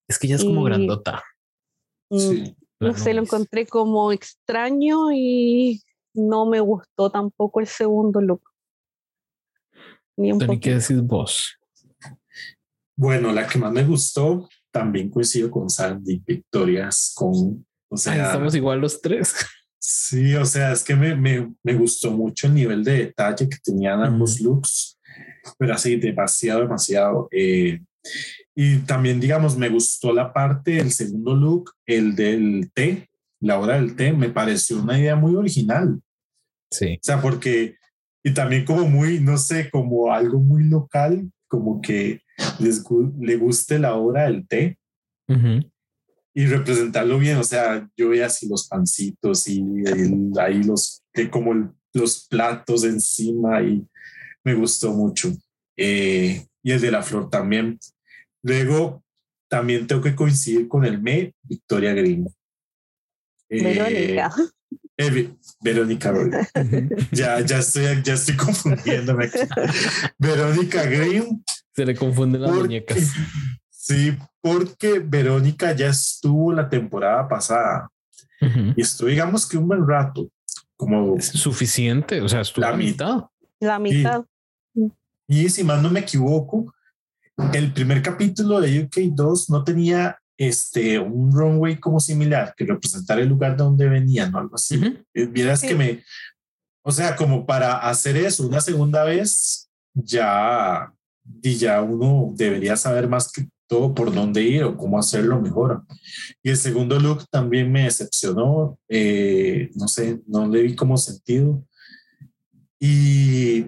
Es 0.09 0.19
que 0.19 0.27
ella 0.27 0.37
es 0.37 0.45
como 0.45 0.63
Y- 0.63 0.65
grandota. 0.71 1.23
Mm, 2.11 2.19
Sí. 2.19 2.57
No 2.83 2.95
sé, 2.95 3.15
lo 3.15 3.23
encontré 3.23 3.67
como 3.67 4.13
extraño 4.13 5.13
y 5.13 5.83
no 6.15 6.47
me 6.47 6.61
gustó 6.61 7.11
tampoco 7.11 7.61
el 7.61 7.67
segundo 7.67 8.21
look. 8.21 8.43
Ni 10.17 10.33
un 10.33 10.39
Tony, 10.39 10.61
¿qué 10.61 10.71
poquito. 10.71 10.79
decís 10.79 11.03
vos? 11.03 11.57
Bueno, 12.97 13.33
la 13.33 13.47
que 13.47 13.59
más 13.59 13.73
me 13.73 13.85
gustó, 13.85 14.49
también 14.71 15.11
coincido 15.11 15.51
con 15.51 15.71
Sandy, 15.71 16.23
Victorias, 16.27 17.13
con, 17.15 17.65
o 17.89 17.97
Ay, 18.07 18.17
sea, 18.17 18.27
estamos 18.27 18.55
igual 18.55 18.81
los 18.81 19.01
tres. 19.01 19.35
sí, 19.79 20.35
o 20.35 20.45
sea, 20.45 20.73
es 20.73 20.85
que 20.85 20.95
me, 20.95 21.15
me, 21.17 21.55
me 21.63 21.75
gustó 21.75 22.11
mucho 22.11 22.47
el 22.47 22.55
nivel 22.55 22.85
de 22.85 22.93
detalle 23.07 23.49
que 23.49 23.57
tenían 23.63 24.03
ambos 24.03 24.41
looks, 24.41 24.99
pero 25.59 25.75
así 25.75 25.97
demasiado, 25.97 26.61
demasiado. 26.63 27.29
eh, 27.31 27.81
y 28.55 28.79
también, 28.81 29.21
digamos, 29.21 29.57
me 29.57 29.69
gustó 29.69 30.13
la 30.13 30.33
parte 30.33 30.73
del 30.73 30.93
segundo 30.93 31.35
look, 31.35 31.73
el 31.87 32.15
del 32.15 32.71
té, 32.75 33.09
la 33.41 33.59
hora 33.59 33.77
del 33.77 33.97
té, 33.97 34.13
me 34.13 34.29
pareció 34.29 34.81
una 34.83 34.99
idea 34.99 35.17
muy 35.17 35.35
original. 35.35 36.01
Sí. 36.71 36.95
O 36.97 36.99
sea, 37.03 37.21
porque, 37.21 37.77
y 38.25 38.33
también 38.35 38.65
como 38.65 38.89
muy, 38.89 39.21
no 39.21 39.37
sé, 39.39 39.71
como 39.71 40.13
algo 40.13 40.39
muy 40.41 40.65
local, 40.65 41.31
como 41.49 41.81
que 41.81 42.21
les 42.59 42.83
le 43.21 43.37
guste 43.37 43.79
la 43.79 43.95
hora 43.97 44.25
del 44.25 44.47
té 44.49 44.79
Ujú. 45.29 45.71
y 46.35 46.47
representarlo 46.47 47.19
bien. 47.19 47.37
O 47.39 47.45
sea, 47.45 47.89
yo 47.97 48.09
veía 48.09 48.27
así 48.27 48.49
los 48.49 48.69
pancitos 48.69 49.47
y 49.49 49.61
el- 49.85 50.31
ahí 50.41 50.63
los, 50.63 51.03
que 51.13 51.29
como 51.31 51.53
el- 51.53 51.71
los 51.95 52.27
platos 52.29 52.85
encima 52.85 53.61
y 53.63 53.87
me 54.45 54.55
gustó 54.55 54.93
mucho. 54.93 55.31
Eh, 55.77 56.47
y 56.63 56.71
el 56.71 56.81
de 56.81 56.91
la 56.91 57.03
flor 57.03 57.29
también. 57.29 57.79
Luego, 58.43 59.03
también 59.49 59.87
tengo 59.87 60.03
que 60.03 60.15
coincidir 60.15 60.69
con 60.69 60.85
el 60.85 61.01
me, 61.01 61.35
Victoria 61.43 61.93
Green. 61.95 62.27
Eh, 63.49 63.63
Verónica. 63.63 64.35
eh, 64.97 65.11
Ve- 65.11 65.35
Verónica. 65.61 66.15
Ya, 67.13 67.41
ya 67.41 67.59
estoy, 67.59 68.03
ya 68.03 68.15
estoy 68.15 68.37
confundiéndome 68.37 69.27
aquí. 69.27 69.39
Verónica 70.19 70.85
Green. 70.85 71.45
Se 71.75 71.85
le 71.87 71.95
confunden 71.95 72.43
las 72.43 72.51
porque- 72.51 72.63
muñecas. 72.65 73.13
Sí, 73.71 74.17
porque 74.41 75.01
Verónica 75.01 75.73
ya 75.75 75.89
estuvo 75.89 76.53
la 76.53 76.69
temporada 76.69 77.29
pasada 77.29 77.91
y 78.77 78.81
estuvo, 78.83 79.09
digamos 79.09 79.49
que 79.49 79.57
un 79.57 79.67
buen 79.69 79.87
rato, 79.87 80.31
como, 80.77 81.17
Es 81.17 81.27
suficiente. 81.29 82.21
O 82.21 82.29
sea, 82.29 82.41
estuvo 82.43 82.63
La 82.65 82.71
la 82.73 82.77
mitad. 82.77 83.25
La 83.61 83.79
mitad. 83.79 84.25
y 85.29 85.49
si 85.49 85.63
más 85.65 85.83
no 85.83 85.91
me 85.91 86.01
equivoco, 86.01 86.73
el 87.53 87.73
primer 87.73 88.03
capítulo 88.03 88.61
de 88.61 88.89
UK2 88.89 89.49
no 89.49 89.65
tenía 89.65 90.19
este, 90.37 90.99
un 90.99 91.33
runway 91.33 91.79
como 91.79 92.01
similar 92.01 92.55
que 92.57 92.65
representara 92.65 93.21
el 93.23 93.29
lugar 93.29 93.57
de 93.57 93.65
donde 93.65 93.89
venían 93.89 94.35
o 94.35 94.39
algo 94.39 94.55
así. 94.57 94.77
Ujú. 94.77 94.99
Eh, 95.15 95.27
Vieras 95.27 95.61
Sí. 95.61 95.69
que 95.69 95.75
me, 95.75 96.03
o 96.85 96.91
sea, 96.91 97.15
como 97.17 97.47
para 97.47 97.79
hacer 97.79 98.17
eso 98.17 98.47
una 98.47 98.61
segunda 98.61 99.05
vez, 99.05 99.69
ya, 99.95 100.93
y 101.43 101.55
ya 101.57 101.81
uno 101.83 102.33
debería 102.35 102.77
saber 102.77 103.09
más 103.09 103.31
que 103.31 103.47
todo 103.69 103.95
por 103.95 104.13
dónde 104.13 104.43
ir 104.43 104.65
o 104.65 104.77
cómo 104.77 104.99
hacerlo 104.99 105.41
mejor. 105.41 105.83
Y 106.43 106.51
el 106.51 106.57
segundo 106.57 106.99
look 106.99 107.27
también 107.31 107.71
me 107.73 107.85
decepcionó, 107.85 108.79
eh, 108.89 109.71
no 109.75 109.89
sé, 109.89 110.21
no 110.27 110.47
le 110.49 110.63
vi 110.63 110.75
como 110.77 110.97
sentido. 110.99 111.65
Y 112.79 113.67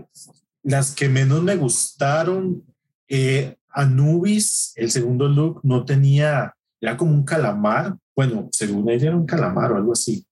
las 0.62 0.94
que 0.94 1.08
menos 1.08 1.42
me 1.42 1.56
gustaron, 1.56 2.64
eh, 3.08 3.56
Anubis, 3.70 4.72
el 4.76 4.90
segundo 4.90 5.28
look 5.28 5.60
no 5.62 5.84
tenía, 5.84 6.54
era 6.80 6.96
como 6.96 7.12
un 7.12 7.24
calamar, 7.24 7.96
bueno, 8.16 8.48
según 8.52 8.88
ella 8.90 9.08
era 9.08 9.16
un 9.16 9.26
calamar 9.26 9.72
o 9.72 9.76
algo 9.76 9.92
así 9.92 10.26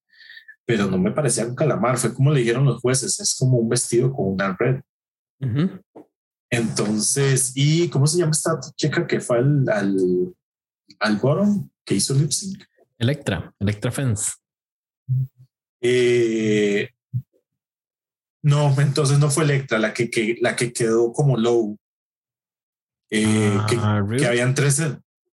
pero 0.64 0.86
no 0.86 0.96
me 0.96 1.10
parecía 1.10 1.44
un 1.44 1.56
calamar, 1.56 1.98
fue 1.98 2.14
como 2.14 2.30
le 2.32 2.38
dijeron 2.40 2.64
los 2.64 2.80
jueces, 2.80 3.18
es 3.20 3.34
como 3.36 3.58
un 3.58 3.68
vestido 3.68 4.12
con 4.12 4.28
una 4.32 4.56
red. 4.58 4.80
Entonces, 6.50 7.52
¿y 7.56 7.88
cómo 7.88 8.06
se 8.06 8.18
llama 8.18 8.30
esta 8.30 8.58
chica 8.76 9.06
que 9.06 9.20
fue 9.20 9.38
al, 9.38 9.68
al, 9.68 9.96
al 11.00 11.16
bottom, 11.16 11.68
que 11.84 11.96
hizo 11.96 12.14
lip 12.14 12.30
sync? 12.30 12.62
Electra, 12.98 13.52
Electra 13.58 13.90
Fence. 13.90 14.32
Eh, 15.80 16.88
no, 18.42 18.74
entonces 18.80 19.18
no 19.18 19.30
fue 19.30 19.44
Electra, 19.44 19.78
la 19.78 19.92
que, 19.92 20.08
que- 20.10 20.36
la 20.40 20.54
que 20.54 20.72
quedó 20.72 21.12
como 21.12 21.36
low. 21.36 21.76
Eh, 23.14 23.58
que, 23.68 23.76
Ah, 23.78 24.02
que 24.16 24.26
habían 24.26 24.54
tres, 24.54 24.82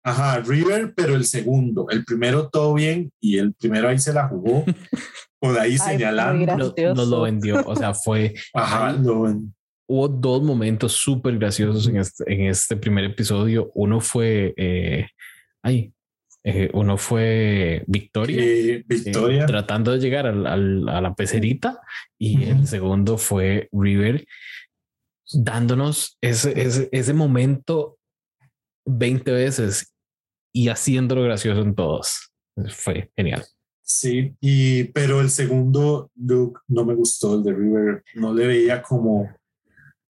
ajá, 0.03 0.39
River, 0.39 0.93
pero 0.95 1.13
el 1.15 1.25
segundo, 1.25 1.87
el 1.91 2.03
primero 2.03 2.49
todo 2.49 2.73
bien 2.73 3.11
y 3.21 3.37
el 3.37 3.53
primero 3.53 3.87
ahí 3.87 3.99
se 3.99 4.13
la 4.13 4.27
jugó, 4.27 4.65
por 5.39 5.59
ahí 5.59 5.73
Ay, 5.73 5.77
señalando. 5.77 6.73
muy 6.75 6.83
No, 6.85 6.93
nos 6.95 7.07
lo 7.07 7.21
vendió. 7.21 7.61
O 7.67 7.75
sea, 7.75 7.93
fue. 7.93 8.33
Ajá, 8.53 8.93
lo- 8.93 9.41
Hubo 9.89 10.07
dos 10.09 10.41
momentos 10.43 10.93
súper 10.93 11.37
graciosos 11.37 11.87
en 11.87 11.97
este, 11.97 12.23
en 12.33 12.41
este 12.49 12.75
primer 12.75 13.05
episodio. 13.05 13.71
Uno 13.75 14.01
fue. 14.01 14.53
eh, 14.57 15.07
ay, 15.63 15.93
Eh, 16.49 16.69
uno 16.73 16.95
fue 16.97 17.83
Victoria, 17.87 18.41
Eh, 18.41 18.83
Victoria. 18.87 19.43
eh, 19.43 19.45
tratando 19.47 19.91
de 19.91 19.99
llegar 19.99 20.25
al- 20.27 20.47
al- 20.47 20.87
a 20.87 21.01
la 21.01 21.13
pecerita, 21.13 21.79
y 22.17 22.43
el 22.45 22.57
Ujú. 22.59 22.67
segundo 22.67 23.17
fue 23.17 23.67
River, 23.73 24.25
dándonos 25.33 26.17
ese, 26.21 26.59
ese, 26.61 26.89
ese 26.91 27.13
momento 27.13 27.97
20 28.85 29.31
veces 29.31 29.93
y 30.53 30.69
haciéndolo 30.69 31.23
gracioso 31.23 31.61
en 31.61 31.75
todos. 31.75 32.31
Fue 32.69 33.11
genial. 33.15 33.45
Sí, 33.81 34.35
y 34.41 34.85
pero 34.85 35.21
el 35.21 35.29
segundo 35.29 36.11
look 36.15 36.61
no 36.67 36.83
me 36.83 36.93
gustó, 36.93 37.35
el 37.35 37.43
de 37.43 37.53
River, 37.53 38.03
no 38.15 38.33
le 38.33 38.47
veía 38.47 38.81
como 38.81 39.29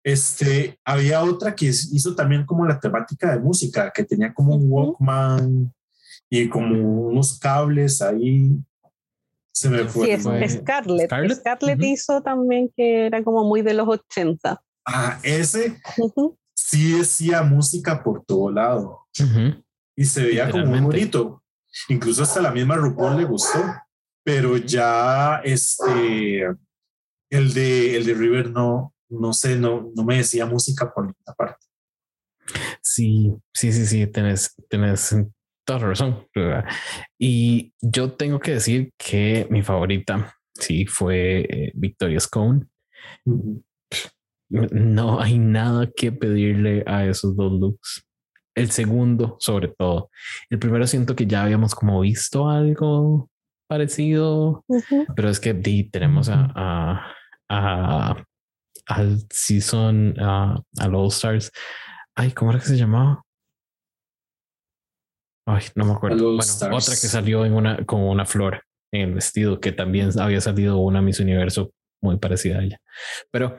este, 0.05 0.79
había 0.85 1.25
otra 1.25 1.55
que 1.55 1.65
hizo 1.65 2.15
también 2.15 2.45
como 2.45 2.67
la 2.67 2.79
temática 2.79 3.33
de 3.33 3.41
música, 3.41 3.91
que 3.91 4.05
tenía 4.05 4.35
como 4.35 4.55
un. 4.55 4.71
Walkman 4.71 5.75
y 6.29 6.49
como 6.49 7.09
unos 7.09 7.39
cables 7.39 8.03
ahí. 8.03 8.51
Se 9.51 9.71
me 9.71 9.85
fue. 9.85 10.07
Sí, 10.07 10.13
es. 10.13 10.23
Scarlett. 10.53 11.07
Scarlett, 11.07 11.39
Scarlett, 11.39 11.79
ujú. 11.79 11.87
hizo 11.87 12.23
también 12.23 12.71
que 12.77 13.07
era 13.07 13.25
como 13.25 13.45
muy 13.45 13.63
de 13.63 13.73
los 13.73 13.89
80. 13.89 14.63
Ah, 14.87 15.19
ese 15.23 15.81
sí 16.55 16.93
decía 16.93 17.43
música 17.43 18.03
por 18.03 18.25
todo 18.25 18.51
lado 18.51 19.07
y 19.97 20.05
se 20.05 20.25
veía 20.25 20.51
como 20.51 20.67
muy 20.67 20.81
bonito. 20.81 21.43
Incluso 21.89 22.23
hasta 22.23 22.41
la 22.41 22.53
misma 22.53 22.77
RuPaul 22.77 23.17
le 23.17 23.25
gustó, 23.25 23.59
pero 24.25 24.57
ya 24.57 25.41
este, 25.45 26.45
el 27.31 27.53
de, 27.53 27.97
el 27.97 28.07
de 28.07 28.15
River 28.15 28.51
no, 28.51 28.95
no 29.09 29.33
sé, 29.33 29.57
no, 29.57 29.91
no 29.95 30.05
me 30.05 30.19
decía 30.19 30.47
música 30.47 30.93
por 30.93 31.05
ninguna 31.05 31.35
parte. 31.37 31.67
Sí, 32.81 33.35
sí, 33.53 33.73
sí, 33.73 33.87
sí, 33.87 34.07
tenés, 34.07 34.55
tenés 34.69 35.17
toda 35.65 35.81
la 35.81 35.87
razón. 35.89 36.29
¿verdad? 36.35 36.65
Y 37.19 37.75
yo 37.81 38.13
tengo 38.13 38.39
que 38.39 38.53
decir 38.53 38.93
que 38.97 39.47
mi 39.51 39.63
favorita, 39.63 40.37
sí, 40.55 40.87
fue 40.87 41.41
eh, 41.41 41.73
Victoria 41.75 42.21
Scone. 42.21 42.67
No 44.73 45.21
hay 45.21 45.39
nada 45.39 45.89
que 45.95 46.13
pedirle 46.13 46.85
a 46.87 47.05
esos 47.07 47.35
dos 47.37 47.53
looks. 47.53 48.05
El 48.57 48.71
segundo, 48.71 49.37
sobre 49.41 49.69
todo. 49.69 50.11
El 50.49 50.59
primero 50.61 50.87
siento 50.87 51.17
que 51.17 51.27
ya 51.27 51.43
habíamos 51.43 51.75
como 51.75 52.01
visto 52.01 52.49
algo 52.49 53.29
parecido, 53.69 54.65
pero 55.17 55.29
es 55.29 55.41
que 55.41 55.55
di, 55.55 55.91
tenemos 55.91 56.29
a, 56.29 56.53
a, 56.55 57.13
a- 57.51 58.25
al 58.87 59.19
season, 59.31 60.15
a- 60.21 60.61
al 60.79 60.95
All 60.95 61.09
Stars. 61.09 61.51
Ay, 62.15 62.31
¿cómo 62.33 62.51
era 62.53 62.61
que 62.61 62.67
se 62.67 62.77
llamaba? 62.77 63.23
Ay, 65.47 65.65
no 65.75 65.85
me 65.85 65.93
acuerdo. 65.93 66.17
Bueno, 66.37 66.77
otra 66.77 66.95
que 66.95 67.09
salió 67.09 67.45
en 67.45 67.55
una, 67.55 67.85
con 67.85 68.01
una 68.03 68.25
flor 68.25 68.63
en 68.93 69.01
el 69.09 69.15
vestido, 69.15 69.61
que 69.61 69.73
también 69.73 70.11
había 70.19 70.41
salido 70.41 70.79
una 70.79 71.03
Miss 71.03 71.21
Universo 71.21 71.73
muy 72.03 72.19
parecida 72.19 72.59
a 72.59 72.63
ella. 72.63 72.79
Pero 73.31 73.59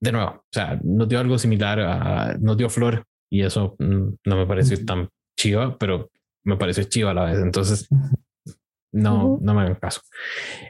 de 0.00 0.12
nuevo, 0.12 0.30
o 0.30 0.48
sea, 0.52 0.78
nos 0.82 1.08
dio 1.08 1.18
algo 1.18 1.38
similar 1.38 1.80
a, 1.80 2.36
nos 2.38 2.56
dio 2.56 2.70
flor 2.70 3.04
y 3.30 3.42
eso 3.42 3.76
mm, 3.78 4.08
no 4.24 4.36
me 4.36 4.46
pareció 4.46 4.84
tan 4.84 5.08
chiva, 5.38 5.76
pero 5.78 6.10
me 6.44 6.56
pareció 6.56 6.84
chiva 6.84 7.10
a 7.10 7.14
la 7.14 7.24
vez. 7.24 7.38
Entonces, 7.38 7.88
no, 8.92 9.38
no 9.40 9.54
me 9.54 9.62
hagan 9.62 9.74
caso. 9.76 10.00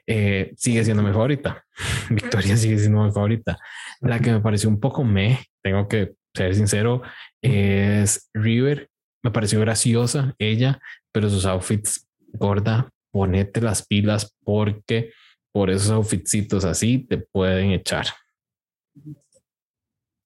Eh, 0.07 0.53
sigue 0.57 0.85
siendo 0.85 1.03
mi 1.03 1.13
favorita. 1.13 1.65
Victoria 2.11 2.57
sigue 2.57 2.79
siendo 2.79 3.03
mi 3.03 3.13
favorita. 3.13 3.59
La 4.01 4.19
que 4.19 4.33
me 4.33 4.41
pareció 4.41 4.69
un 4.69 4.81
poco 4.81 5.05
me, 5.05 5.41
tengo 5.63 5.89
que 5.89 6.15
ser 6.35 6.55
sincero, 6.55 7.03
es 7.43 8.29
River. 8.35 8.89
Me 9.23 9.31
pareció 9.31 9.61
graciosa 9.61 10.35
ella, 10.39 10.81
pero 11.13 11.29
sus 11.29 11.45
outfits 11.47 12.07
gorda, 12.33 12.91
ponete 13.11 13.61
las 13.61 13.87
pilas 13.87 14.37
porque 14.45 15.13
por 15.53 15.71
esos 15.71 15.91
outfitsitos 15.91 16.65
así 16.65 16.99
te 16.99 17.19
pueden 17.19 17.71
echar. 17.71 18.07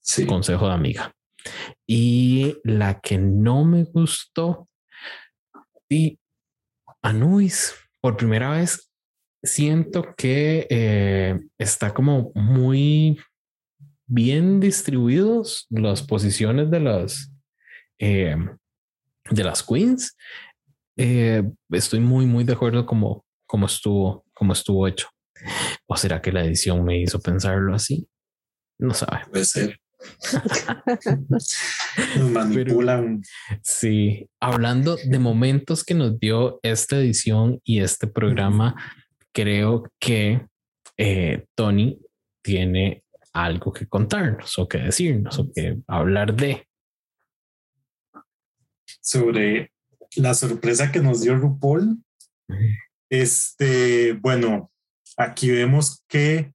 Sí. 0.00 0.26
Consejo 0.26 0.66
de 0.66 0.74
amiga. 0.74 1.12
Y 1.86 2.56
la 2.64 3.00
que 3.00 3.18
no 3.18 3.64
me 3.64 3.84
gustó, 3.84 4.68
y 5.88 6.18
Anuis, 7.02 7.74
por 8.00 8.16
primera 8.16 8.50
vez, 8.50 8.90
siento 9.42 10.14
que 10.16 10.66
eh, 10.70 11.40
está 11.58 11.92
como 11.92 12.32
muy 12.34 13.18
bien 14.06 14.60
distribuidos 14.60 15.66
las 15.70 16.02
posiciones 16.02 16.70
de 16.70 16.80
las 16.80 17.32
eh, 17.98 18.36
de 19.30 19.44
las 19.44 19.62
queens. 19.62 20.16
Eh, 20.96 21.42
estoy 21.70 22.00
muy, 22.00 22.26
muy 22.26 22.44
de 22.44 22.52
acuerdo 22.52 22.84
como, 22.84 23.24
como 23.46 23.66
estuvo, 23.66 24.24
estuvo 24.52 24.86
hecho. 24.86 25.08
¿O 25.86 25.96
será 25.96 26.20
que 26.20 26.32
la 26.32 26.44
edición 26.44 26.84
me 26.84 27.00
hizo 27.00 27.20
pensarlo 27.20 27.74
así? 27.74 28.06
No 28.82 28.94
sabe. 28.94 29.20
Puede 29.30 29.44
ser. 29.44 29.80
Nos 31.28 31.56
manipulan. 32.32 33.22
Sí, 33.62 34.28
hablando 34.40 34.96
de 34.96 35.18
momentos 35.20 35.84
que 35.84 35.94
nos 35.94 36.18
dio 36.18 36.58
esta 36.64 36.96
edición 36.96 37.60
y 37.62 37.78
este 37.78 38.08
programa, 38.08 38.74
creo 39.30 39.84
que 40.00 40.44
eh, 40.96 41.46
Tony 41.54 42.00
tiene 42.42 43.04
algo 43.32 43.72
que 43.72 43.86
contarnos 43.86 44.58
o 44.58 44.68
que 44.68 44.78
decirnos 44.78 45.38
o 45.38 45.48
que 45.52 45.78
hablar 45.86 46.34
de. 46.34 46.66
sobre 49.00 49.70
la 50.16 50.34
sorpresa 50.34 50.90
que 50.90 50.98
nos 50.98 51.20
dio 51.22 51.36
RuPaul. 51.36 51.98
Este, 53.08 54.14
bueno, 54.14 54.72
aquí 55.16 55.52
vemos 55.52 56.02
que 56.08 56.52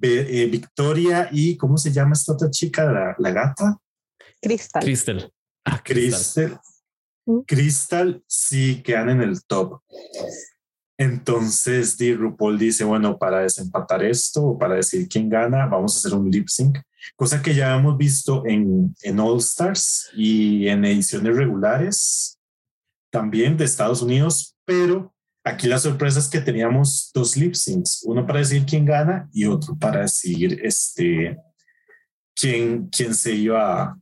eh, 0.00 0.48
Victoria 0.50 1.28
y 1.30 1.56
¿cómo 1.56 1.76
se 1.76 1.92
llama 1.92 2.12
esta 2.12 2.32
otra 2.32 2.50
chica? 2.50 2.84
La, 2.90 3.14
la 3.18 3.30
gata, 3.30 3.78
Crystal. 4.40 4.82
Crystal. 4.82 5.32
Ah, 5.64 5.80
Crystal. 5.82 6.60
Crystal. 7.46 8.16
Mm. 8.16 8.22
Sí 8.26 8.82
quedan 8.82 9.10
en 9.10 9.22
el 9.22 9.44
top. 9.44 9.80
Entonces, 10.98 11.96
Di 11.96 12.14
RuPaul 12.14 12.58
dice, 12.58 12.84
bueno, 12.84 13.18
para 13.18 13.40
desempatar 13.40 14.04
esto 14.04 14.42
o 14.42 14.58
para 14.58 14.76
decir 14.76 15.08
quién 15.08 15.28
gana, 15.28 15.66
vamos 15.66 15.94
a 15.94 15.98
hacer 15.98 16.18
un 16.18 16.30
lip 16.30 16.48
sync, 16.48 16.78
cosa 17.16 17.42
que 17.42 17.54
ya 17.54 17.76
hemos 17.76 17.96
visto 17.96 18.44
en, 18.46 18.94
en 19.02 19.20
All 19.20 19.38
Stars 19.38 20.10
y 20.14 20.68
en 20.68 20.84
ediciones 20.84 21.36
regulares 21.36 22.38
también 23.10 23.56
de 23.56 23.64
Estados 23.64 24.02
Unidos, 24.02 24.56
pero 24.64 25.14
aquí 25.44 25.66
la 25.66 25.78
sorpresa 25.78 26.18
es 26.18 26.28
que 26.28 26.40
teníamos 26.40 27.10
dos 27.14 27.36
lip 27.36 27.54
syncs, 27.54 28.02
uno 28.04 28.26
para 28.26 28.40
decir 28.40 28.64
quién 28.66 28.84
gana 28.84 29.28
y 29.32 29.44
otro 29.46 29.76
para 29.76 30.00
decir 30.02 30.60
este, 30.62 31.36
quién, 32.34 32.88
quién 32.88 33.14
se 33.14 33.32
iba 33.34 33.82
a, 33.82 33.96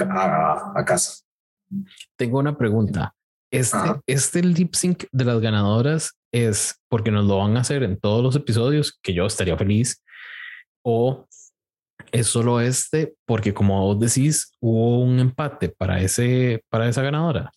a- 0.00 0.72
a 0.76 0.84
casa. 0.84 1.22
Tengo 2.16 2.38
una 2.38 2.56
pregunta. 2.56 3.14
Este, 3.50 3.76
Ajá. 3.76 4.00
este 4.06 4.42
lip 4.42 4.74
sync 4.74 5.04
de 5.12 5.24
las 5.24 5.40
ganadoras 5.40 6.12
es 6.32 6.76
porque 6.88 7.10
nos 7.10 7.26
lo 7.26 7.38
van 7.38 7.56
a 7.56 7.60
hacer 7.60 7.82
en 7.82 7.98
todos 7.98 8.22
los 8.22 8.36
episodios, 8.36 8.98
que 9.02 9.12
yo 9.12 9.26
estaría 9.26 9.56
feliz, 9.58 10.02
o 10.82 11.26
es 12.10 12.26
solo 12.26 12.60
este 12.60 13.14
porque 13.26 13.52
como 13.54 13.80
vos 13.82 14.00
decís, 14.00 14.52
hubo 14.60 15.02
un 15.02 15.18
empate 15.20 15.68
para 15.68 16.00
ese, 16.00 16.62
para 16.70 16.88
esa 16.88 17.02
ganadora. 17.02 17.50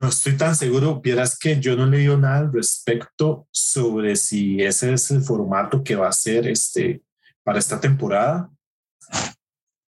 No 0.00 0.08
estoy 0.08 0.36
tan 0.36 0.54
seguro, 0.54 1.00
vieras 1.00 1.38
que 1.38 1.58
yo 1.58 1.76
no 1.76 1.84
he 1.84 1.90
leído 1.90 2.16
nada 2.16 2.38
al 2.38 2.52
respecto 2.52 3.48
sobre 3.50 4.16
si 4.16 4.62
ese 4.62 4.92
es 4.92 5.10
el 5.10 5.22
formato 5.22 5.82
que 5.82 5.96
va 5.96 6.08
a 6.08 6.12
ser 6.12 6.46
este 6.46 7.02
para 7.42 7.58
esta 7.58 7.80
temporada. 7.80 8.50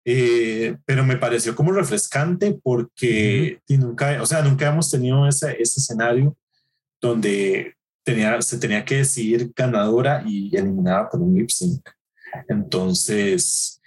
Eh, 0.06 0.78
pero 0.86 1.04
me 1.04 1.18
pareció 1.18 1.56
como 1.56 1.72
refrescante 1.72 2.58
porque 2.64 3.62
y 3.68 3.78
nunca, 3.78 4.22
o 4.22 4.26
sea, 4.26 4.42
nunca 4.42 4.68
hemos 4.68 4.90
tenido 4.90 5.28
ese, 5.28 5.52
ese 5.62 5.80
escenario 5.80 6.38
donde 7.02 7.76
tenía, 8.04 8.42
se 8.42 8.58
tenía 8.58 8.86
que 8.86 8.98
decidir 8.98 9.52
ganadora 9.56 10.24
y 10.26 10.56
eliminada 10.56 11.10
por 11.10 11.22
un 11.22 11.36
lip 11.36 11.50
sync. 11.50 11.88
Entonces, 12.48 13.79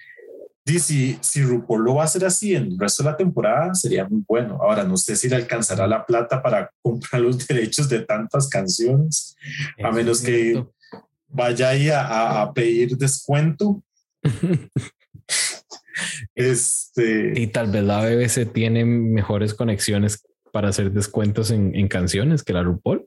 si, 0.79 1.19
si 1.21 1.43
RuPaul 1.43 1.85
lo 1.85 1.95
va 1.97 2.03
a 2.03 2.05
hacer 2.05 2.25
así 2.25 2.55
en 2.55 2.65
el 2.65 2.79
resto 2.79 3.03
de 3.03 3.11
la 3.11 3.17
temporada, 3.17 3.75
sería 3.75 4.07
muy 4.09 4.23
bueno. 4.27 4.59
Ahora, 4.63 4.85
no 4.85 4.97
sé 4.97 5.17
si 5.17 5.29
le 5.29 5.37
alcanzará 5.37 5.87
la 5.87 6.07
plata 6.07 6.41
para 6.43 6.71
comprar 6.83 7.21
los 7.23 7.47
derechos 7.47 7.89
de 7.89 8.01
tantas 8.01 8.49
canciones, 8.49 9.37
a 9.83 9.89
Eso 9.89 9.93
menos 9.93 10.23
que 10.23 10.65
vaya 11.29 11.71
ahí 11.71 11.89
a, 11.91 12.07
a- 12.07 12.43
a 12.43 12.53
pedir 12.53 12.97
descuento. 12.97 13.83
Este, 16.35 17.39
y 17.39 17.49
tal 17.49 17.71
vez 17.71 17.85
la 17.85 18.01
BBC 18.05 18.51
tiene 18.53 18.85
mejores 18.85 19.53
conexiones 19.55 20.25
para 20.51 20.69
hacer 20.71 20.91
descuentos 20.91 21.51
en, 21.51 21.75
en 21.75 21.87
canciones 21.89 22.43
que 22.43 22.53
la 22.55 22.63
RuPaul. 22.63 23.07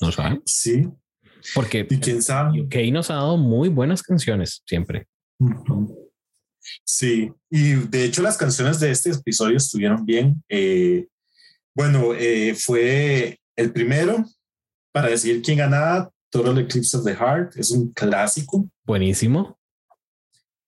No 0.00 0.12
saben. 0.12 0.40
sí, 0.44 0.88
Porque 1.54 1.86
y 1.88 1.98
quién 1.98 2.22
sabe. 2.22 2.62
UK 2.62 2.76
nos 2.92 3.10
ha 3.10 3.14
dado 3.14 3.36
muy 3.36 3.68
buenas 3.68 4.02
canciones 4.02 4.62
siempre. 4.66 5.06
Ujú. 5.40 6.07
Sí, 6.84 7.32
y 7.50 7.74
de 7.74 8.04
hecho 8.04 8.22
las 8.22 8.36
canciones 8.36 8.80
de 8.80 8.90
este 8.90 9.10
episodio 9.10 9.56
estuvieron 9.56 10.04
bien. 10.04 10.42
Eh, 10.48 11.06
Bueno, 11.74 12.12
eh, 12.12 12.56
fue 12.56 13.38
el 13.54 13.72
primero 13.72 14.24
para 14.92 15.10
decir 15.10 15.40
quién 15.42 15.58
ganaba. 15.58 16.10
Total 16.28 16.58
Eclipse 16.58 16.96
of 16.96 17.04
the 17.04 17.14
Heart 17.14 17.56
es 17.56 17.70
un 17.70 17.92
clásico. 17.92 18.68
Buenísimo. 18.84 19.56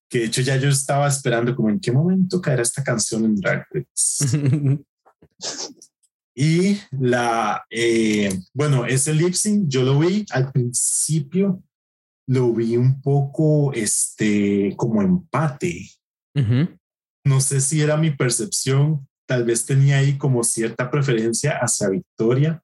Que 0.09 0.21
de 0.21 0.25
hecho 0.27 0.41
ya 0.41 0.57
yo 0.57 0.69
estaba 0.69 1.09
esperando 1.09 1.55
como 1.57 1.69
en 1.69 1.81
qué 1.81 1.91
momento 1.91 2.41
caerá 2.41 2.63
esta 2.63 2.85
canción 2.85 3.25
en 3.25 3.35
Drag 3.37 3.67
Race. 3.73 4.39
y 6.35 6.79
la, 6.93 7.65
eh, 7.71 8.39
bueno, 8.55 8.87
ese 8.87 9.13
lip 9.13 9.35
sync 9.35 9.69
yo 9.69 9.83
lo 9.83 9.99
vi 9.99 10.25
al 10.31 10.53
principio, 10.53 11.63
lo 12.31 12.53
vi 12.53 12.77
un 12.77 13.03
poco, 13.03 13.73
este, 13.73 14.73
como 14.77 15.03
empate. 15.03 15.91
No 17.25 17.41
sé 17.41 17.61
si 17.61 17.81
era 17.81 17.97
mi 17.97 18.13
percepción, 18.13 19.09
tal 19.27 19.43
vez 19.43 19.67
tenía 19.67 19.99
ahí 19.99 20.17
como 20.17 20.45
cierta 20.45 20.93
preferencia 20.93 21.59
hacia 21.61 21.89
Victoria, 21.89 22.63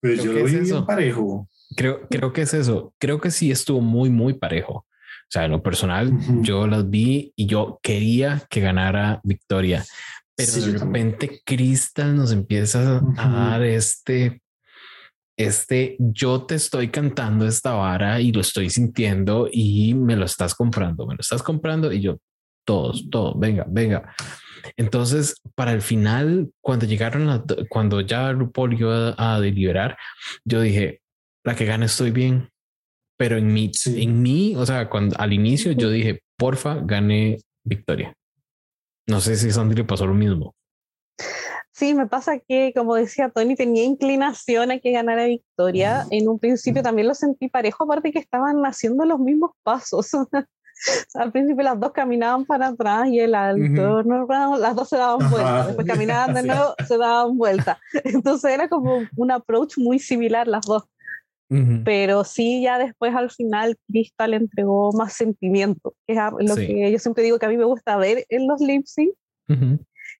pero 0.00 0.22
yo 0.22 0.32
lo 0.32 0.44
vi 0.44 0.56
bien 0.56 0.86
parejo. 0.86 1.50
Creo, 1.76 2.08
creo 2.08 2.32
que 2.32 2.42
es 2.42 2.54
eso. 2.54 2.94
Creo 2.98 3.20
que 3.20 3.30
sí 3.30 3.50
estuvo 3.50 3.82
muy, 3.82 4.08
muy 4.08 4.34
parejo. 4.34 4.72
O 4.72 5.28
sea, 5.28 5.44
en 5.44 5.50
lo 5.50 5.62
personal, 5.62 6.10
yo 6.42 6.66
las 6.66 6.88
vi 6.88 7.34
y 7.36 7.46
yo 7.46 7.78
quería 7.82 8.42
que 8.48 8.60
ganara 8.60 9.20
Victoria, 9.22 9.84
pero 10.34 10.52
de 10.52 10.78
repente 10.78 11.42
Crystal 11.44 12.16
nos 12.16 12.32
empieza 12.32 13.02
a 13.18 13.28
dar 13.28 13.62
este, 13.64 14.40
este, 15.36 15.96
yo 15.98 16.44
te 16.44 16.54
estoy 16.54 16.88
cantando 16.88 17.46
esta 17.46 17.72
vara 17.72 18.20
y 18.20 18.32
lo 18.32 18.40
estoy 18.40 18.70
sintiendo 18.70 19.48
y 19.50 19.94
me 19.94 20.16
lo 20.16 20.24
estás 20.24 20.54
comprando, 20.54 21.06
me 21.06 21.14
lo 21.14 21.20
estás 21.20 21.42
comprando 21.42 21.92
y 21.92 22.00
yo, 22.00 22.18
todos, 22.64 23.08
todos, 23.10 23.38
venga, 23.38 23.64
venga. 23.68 24.14
Entonces, 24.76 25.40
para 25.54 25.72
el 25.72 25.82
final, 25.82 26.50
cuando 26.60 26.86
llegaron, 26.86 27.44
cuando 27.68 28.00
ya 28.00 28.32
RuPaul 28.32 28.80
iba 28.80 29.14
a 29.18 29.40
deliberar, 29.40 29.98
yo 30.44 30.60
dije, 30.60 31.02
la 31.44 31.54
que 31.54 31.66
gane 31.66 31.86
estoy 31.86 32.10
bien. 32.10 32.48
Pero 33.16 33.36
en 33.36 33.52
mí, 33.52 33.70
en 33.86 34.22
mí, 34.22 34.54
o 34.56 34.66
sea, 34.66 34.88
cuando 34.88 35.16
al 35.18 35.32
inicio 35.32 35.72
yo 35.72 35.88
dije, 35.90 36.22
porfa, 36.36 36.80
gane 36.82 37.38
Victoria. 37.62 38.12
No 39.06 39.20
sé 39.20 39.36
si 39.36 39.52
Sandy 39.52 39.76
le 39.76 39.84
pasó 39.84 40.06
lo 40.06 40.14
mismo. 40.14 40.54
Sí, 41.74 41.92
me 41.92 42.06
pasa 42.06 42.38
que, 42.38 42.72
como 42.72 42.94
decía 42.94 43.30
Tony, 43.30 43.56
tenía 43.56 43.82
inclinación 43.82 44.70
a 44.70 44.78
que 44.78 44.92
ganara 44.92 45.24
Victoria. 45.24 46.06
En 46.10 46.28
un 46.28 46.38
principio 46.38 46.84
también 46.84 47.08
lo 47.08 47.14
sentí 47.14 47.48
parejo, 47.48 47.82
aparte 47.82 48.12
que 48.12 48.20
estaban 48.20 48.62
haciendo 48.64 49.04
los 49.04 49.18
mismos 49.18 49.50
pasos. 49.64 50.08
al 51.14 51.32
principio 51.32 51.64
las 51.64 51.80
dos 51.80 51.90
caminaban 51.90 52.44
para 52.44 52.68
atrás 52.68 53.08
y 53.08 53.18
el 53.18 53.34
alto, 53.34 54.02
las 54.04 54.76
dos 54.76 54.88
se 54.88 54.96
daban 54.96 55.28
vuelta, 55.28 55.66
después 55.66 55.86
caminaban 55.86 56.34
de 56.34 56.42
nuevo, 56.46 56.74
se 56.86 56.96
daban 56.96 57.36
vuelta. 57.36 57.80
Entonces 58.04 58.52
era 58.52 58.68
como 58.68 59.00
un 59.16 59.30
approach 59.32 59.76
muy 59.76 59.98
similar 59.98 60.46
las 60.46 60.64
dos. 60.66 60.84
Pero 61.84 62.24
sí, 62.24 62.62
ya 62.62 62.78
después 62.78 63.14
al 63.14 63.30
final 63.30 63.76
Crystal 63.88 64.34
entregó 64.34 64.92
más 64.92 65.12
sentimiento, 65.12 65.94
que 66.06 66.14
es 66.14 66.48
lo 66.48 66.56
que 66.56 66.90
yo 66.90 66.98
siempre 66.98 67.22
digo 67.22 67.38
que 67.38 67.46
a 67.46 67.48
mí 67.48 67.56
me 67.56 67.64
gusta 67.64 67.96
ver 67.96 68.24
en 68.28 68.48
los 68.48 68.60
lip 68.60 68.86
sync, 68.86 69.14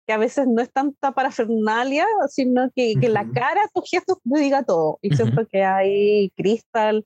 que 0.07 0.13
a 0.13 0.19
veces 0.19 0.47
no 0.47 0.61
es 0.61 0.71
tanta 0.73 1.13
parafernalia, 1.13 2.07
sino 2.29 2.71
que, 2.75 2.95
que 3.01 3.09
la 3.09 3.29
cara, 3.31 3.63
tus 3.73 3.89
gestos 3.89 4.19
te 4.23 4.41
diga 4.41 4.63
todo. 4.63 4.99
Y 5.03 5.15
siento 5.15 5.47
que 5.47 5.65
hay 5.65 6.31
Crystal 6.37 7.05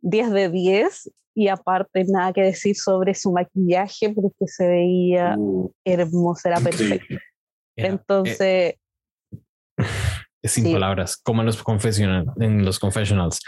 10 0.00 0.30
de 0.30 0.50
10 0.50 1.10
y 1.34 1.48
aparte 1.48 2.04
nada 2.06 2.32
que 2.32 2.42
decir 2.42 2.76
sobre 2.76 3.14
su 3.14 3.32
maquillaje 3.32 4.10
porque 4.10 4.46
se 4.46 4.66
veía 4.66 5.34
uh, 5.36 5.70
hermosa, 5.84 6.50
era 6.50 6.60
perfecto. 6.60 7.16
Entonces... 7.76 8.38
Eh, 8.40 8.78
sin 10.44 10.72
palabras, 10.72 11.16
como 11.16 11.42
en 11.42 11.46
los, 11.46 11.62
confessional, 11.62 12.26
en 12.38 12.64
los 12.64 12.78
confessionals, 12.78 13.40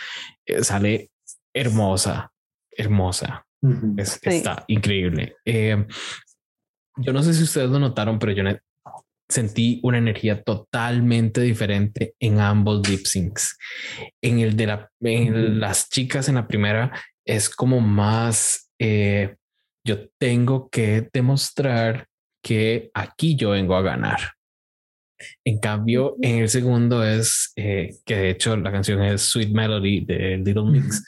eh, 0.47 0.65
sale 0.65 1.11
hermosa, 1.55 2.33
hermosa. 2.71 3.47
Está 3.97 4.65
increíble. 4.69 5.37
Eh, 5.45 5.87
yo 6.99 7.13
no 7.13 7.23
sé 7.23 7.35
si 7.35 7.43
ustedes 7.43 7.69
lo 7.69 7.79
notaron, 7.79 8.19
pero 8.19 8.33
yo 8.33 8.43
sentí 9.29 9.81
una 9.83 9.99
energía 9.99 10.43
totalmente 10.43 11.41
diferente 11.41 12.15
en 12.21 12.41
ambos 12.41 12.89
lip 12.89 13.07
syncs. 13.07 13.59
En 14.23 14.41
el 14.41 14.57
de 14.57 14.67
la, 14.67 14.91
en 15.01 15.61
las 15.61 15.89
chicas 15.89 16.29
en 16.29 16.37
la 16.37 16.47
primera 16.47 16.93
es 17.25 17.51
como 17.51 17.81
más, 17.81 18.71
eh, 18.79 19.37
yo 19.85 20.09
tengo 20.19 20.69
que 20.69 21.09
demostrar 21.13 22.07
que 22.43 22.91
aquí 22.95 23.37
yo 23.37 23.51
vengo 23.51 23.77
a 23.77 23.83
ganar. 23.83 24.21
En 25.45 25.59
cambio, 25.59 26.17
en 26.21 26.43
el 26.43 26.49
segundo 26.49 27.03
es 27.05 27.53
eh, 27.57 27.97
que 28.05 28.17
de 28.17 28.31
hecho 28.31 28.57
la 28.57 28.71
canción 28.71 29.03
es 29.03 29.23
Sweet 29.23 29.51
Melody 29.51 30.05
de 30.05 30.37
Little 30.39 30.71
Mix. 30.71 31.03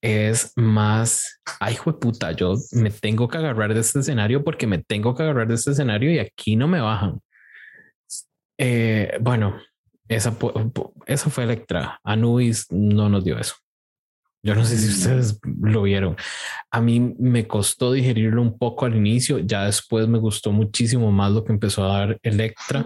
Es 0.00 0.52
más, 0.56 1.40
ay, 1.58 1.76
puta, 2.00 2.32
yo 2.32 2.54
me 2.72 2.90
tengo 2.90 3.26
que 3.28 3.38
agarrar 3.38 3.74
de 3.74 3.80
este 3.80 4.00
escenario 4.00 4.44
porque 4.44 4.66
me 4.66 4.78
tengo 4.78 5.14
que 5.14 5.22
agarrar 5.22 5.48
de 5.48 5.54
este 5.54 5.70
escenario 5.70 6.12
y 6.12 6.18
aquí 6.18 6.54
no 6.54 6.68
me 6.68 6.80
bajan. 6.80 7.18
Eh, 8.58 9.16
bueno, 9.20 9.60
esa, 10.08 10.36
esa 11.06 11.30
fue 11.30 11.44
Electra. 11.44 12.00
Anubis 12.04 12.66
no 12.70 13.08
nos 13.08 13.24
dio 13.24 13.38
eso. 13.38 13.54
Yo 14.42 14.54
no 14.54 14.64
sé 14.64 14.78
si 14.78 14.88
ustedes 14.88 15.40
lo 15.60 15.82
vieron. 15.82 16.16
A 16.70 16.80
mí 16.80 17.00
me 17.18 17.48
costó 17.48 17.92
digerirlo 17.92 18.42
un 18.42 18.56
poco 18.56 18.84
al 18.84 18.94
inicio, 18.94 19.40
ya 19.40 19.64
después 19.64 20.06
me 20.06 20.18
gustó 20.18 20.52
muchísimo 20.52 21.10
más 21.10 21.32
lo 21.32 21.42
que 21.42 21.52
empezó 21.52 21.84
a 21.84 21.98
dar 21.98 22.20
Electra. 22.22 22.84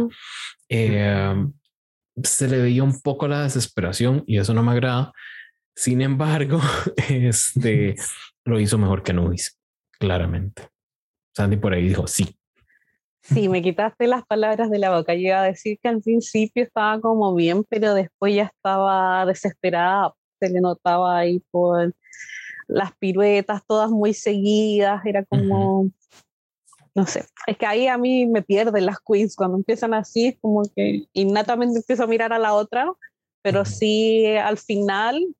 Eh, 0.71 1.35
se 2.23 2.49
le 2.49 2.63
veía 2.63 2.83
un 2.83 3.01
poco 3.03 3.29
la 3.29 3.43
desesperación 3.43 4.25
y 4.27 4.39
eso 4.39 4.55
no 4.55 4.63
me 4.63 4.73
agrada. 4.73 5.13
Sin 5.75 6.01
embargo, 6.01 6.61
este 7.09 7.95
lo 8.45 8.59
hizo 8.59 8.79
mejor 8.79 9.03
que 9.03 9.13
Nubis, 9.13 9.59
claramente. 9.99 10.69
Sandy 11.37 11.57
por 11.57 11.75
ahí 11.75 11.89
dijo 11.89 12.07
sí. 12.07 12.40
Sí, 13.23 13.49
me 13.49 13.63
quitaste 13.63 14.07
las 14.07 14.25
palabras 14.27 14.71
de 14.71 14.79
la 14.79 14.97
boca. 14.97 15.15
Yo 15.15 15.21
iba 15.21 15.43
a 15.43 15.47
decir 15.47 15.79
que 15.83 15.89
al 15.89 16.01
principio 16.01 16.63
estaba 16.65 17.01
como 17.01 17.35
bien, 17.35 17.65
pero 17.65 17.95
después 17.95 18.35
ya 18.35 18.45
estaba 18.45 19.27
desesperada. 19.27 20.15
Se 20.41 20.49
le 20.49 20.61
notaba 20.61 21.19
ahí 21.19 21.43
por 21.51 21.95
las 22.71 22.97
piruetas 22.97 23.63
todas 23.67 23.91
muy 23.91 24.15
seguidas, 24.15 25.05
era 25.05 25.25
como, 25.25 25.91
no 26.95 27.07
sé, 27.07 27.25
es 27.47 27.57
que 27.57 27.67
ahí 27.67 27.89
a 27.89 27.99
mí 27.99 28.27
me 28.27 28.43
pierden 28.43 28.87
las 28.87 28.99
queens, 29.01 29.35
cuando 29.35 29.57
empiezan 29.57 29.93
así 29.93 30.29
es 30.29 30.39
como 30.41 30.63
que 30.75 31.07
innatamente 31.13 31.81
empiezo 31.81 32.05
a 32.05 32.07
mirar 32.07 32.33
a 32.33 32.39
la 32.39 32.55
otra, 32.55 32.93
pero 33.43 33.65
sí 33.65 34.25
al 34.37 34.59
final 34.59 35.35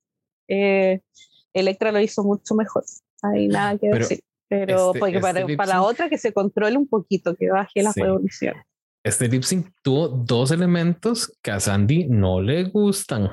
eh, 0.49 1.01
Electra 1.53 1.93
lo 1.93 2.01
hizo 2.01 2.25
mucho 2.25 2.55
mejor, 2.55 2.85
hay 3.23 3.47
nada 3.47 3.79
que 3.79 3.89
decir. 3.89 4.21
Pero 4.51 4.89
este, 4.89 4.99
porque 4.99 5.21
para, 5.21 5.41
este 5.41 5.57
para 5.57 5.75
la 5.75 5.83
otra 5.83 6.11
que 6.11 6.19
se 6.19 6.35
controle 6.35 6.77
un 6.77 6.87
poquito, 6.87 7.35
que 7.37 7.49
baje 7.51 7.83
la 7.83 7.93
revolución. 7.95 8.57
Este 9.03 9.29
lip 9.29 9.45
sync 9.45 9.69
tuvo 9.83 10.09
dos 10.09 10.51
elementos 10.51 11.33
que 11.41 11.53
a 11.53 11.61
Sandy 11.61 12.07
no 12.09 12.43
le 12.43 12.65
gustan 12.65 13.31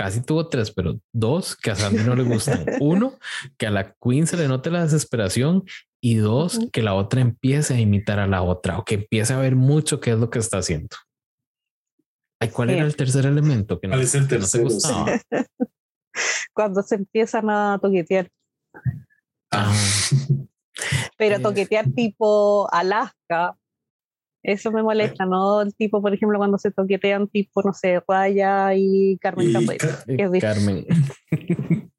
casi 0.00 0.22
tuvo 0.22 0.48
tres, 0.48 0.70
pero 0.70 0.98
dos 1.12 1.54
que 1.54 1.70
a 1.70 1.76
Sandy 1.76 2.02
no 2.04 2.16
le 2.16 2.22
gustan. 2.22 2.64
Uno, 2.80 3.18
que 3.58 3.66
a 3.66 3.70
la 3.70 3.94
Queen 4.02 4.26
se 4.26 4.38
le 4.38 4.48
note 4.48 4.70
la 4.70 4.82
desesperación 4.82 5.64
y 6.00 6.16
dos, 6.16 6.58
que 6.72 6.82
la 6.82 6.94
otra 6.94 7.20
empiece 7.20 7.74
a 7.74 7.80
imitar 7.80 8.18
a 8.18 8.26
la 8.26 8.42
otra 8.42 8.78
o 8.78 8.84
que 8.86 8.94
empiece 8.94 9.34
a 9.34 9.38
ver 9.38 9.56
mucho 9.56 10.00
qué 10.00 10.12
es 10.12 10.18
lo 10.18 10.30
que 10.30 10.38
está 10.38 10.56
haciendo. 10.56 10.96
Ay, 12.40 12.48
¿Cuál 12.48 12.70
era 12.70 12.86
el 12.86 12.96
tercer 12.96 13.26
elemento? 13.26 13.78
Que 13.78 13.88
no, 13.88 13.92
¿Cuál 13.92 14.04
es 14.04 14.14
el 14.14 14.26
tercero? 14.26 14.68
Cuando 16.54 16.82
se 16.82 16.94
empiezan 16.94 17.50
a 17.50 17.78
toquetear. 17.80 18.30
Ah. 19.50 19.74
Pero 21.18 21.40
toquetear 21.40 21.90
tipo 21.92 22.68
Alaska, 22.72 23.56
eso 24.42 24.72
me 24.72 24.82
molesta, 24.82 25.26
¿no? 25.26 25.60
El 25.60 25.74
tipo, 25.74 26.00
por 26.00 26.14
ejemplo, 26.14 26.38
cuando 26.38 26.56
se 26.58 26.70
toquetean 26.70 27.28
tipo, 27.28 27.62
no 27.62 27.72
sé, 27.72 28.02
Raya 28.06 28.74
y 28.74 29.18
Carmen 29.18 29.50
y 29.50 30.38
Carmen. 30.40 30.86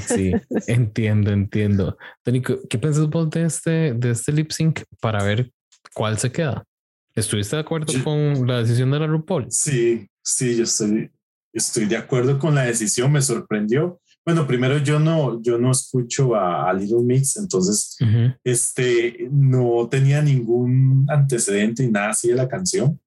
sí, 0.00 0.32
entiendo, 0.66 1.30
entiendo. 1.30 1.96
Tónico, 2.22 2.58
¿qué 2.68 2.78
piensas 2.78 3.08
vos 3.08 3.30
de 3.30 3.44
este, 3.44 3.94
de 3.94 4.10
este 4.10 4.32
lip 4.32 4.50
sync 4.50 4.82
para 5.00 5.22
ver 5.22 5.52
cuál 5.94 6.18
se 6.18 6.32
queda? 6.32 6.64
¿Estuviste 7.14 7.56
de 7.56 7.62
acuerdo 7.62 7.92
con 8.02 8.46
la 8.46 8.58
decisión 8.58 8.90
de 8.90 8.98
la 8.98 9.06
RuPaul? 9.06 9.46
Sí, 9.50 10.08
sí, 10.22 10.56
yo 10.56 10.64
estoy, 10.64 11.10
estoy 11.52 11.84
de 11.84 11.96
acuerdo 11.96 12.38
con 12.38 12.54
la 12.54 12.64
decisión, 12.64 13.12
me 13.12 13.22
sorprendió. 13.22 14.00
Bueno, 14.24 14.46
primero 14.46 14.78
yo 14.78 14.98
no, 14.98 15.42
yo 15.42 15.58
no 15.58 15.72
escucho 15.72 16.34
a, 16.36 16.72
Little 16.72 17.02
Mix, 17.02 17.36
entonces 17.36 17.96
este, 18.44 19.28
no 19.30 19.88
tenía 19.88 20.22
ningún 20.22 21.06
antecedente 21.08 21.82
y 21.82 21.90
nada 21.90 22.10
así 22.10 22.28
de 22.28 22.36
la 22.36 22.48
canción. 22.48 23.00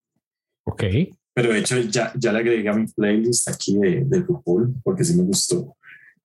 Ok. 0.65 0.83
Pero 1.33 1.53
de 1.53 1.59
hecho 1.59 1.79
ya, 1.79 2.11
ya 2.15 2.31
le 2.31 2.39
agregué 2.39 2.67
a 2.67 2.73
mi 2.73 2.87
playlist 2.87 3.47
aquí 3.47 3.77
de, 3.77 4.05
de 4.05 4.19
RuPaul 4.19 4.75
porque 4.83 5.03
sí 5.03 5.15
me 5.15 5.23
gustó. 5.23 5.77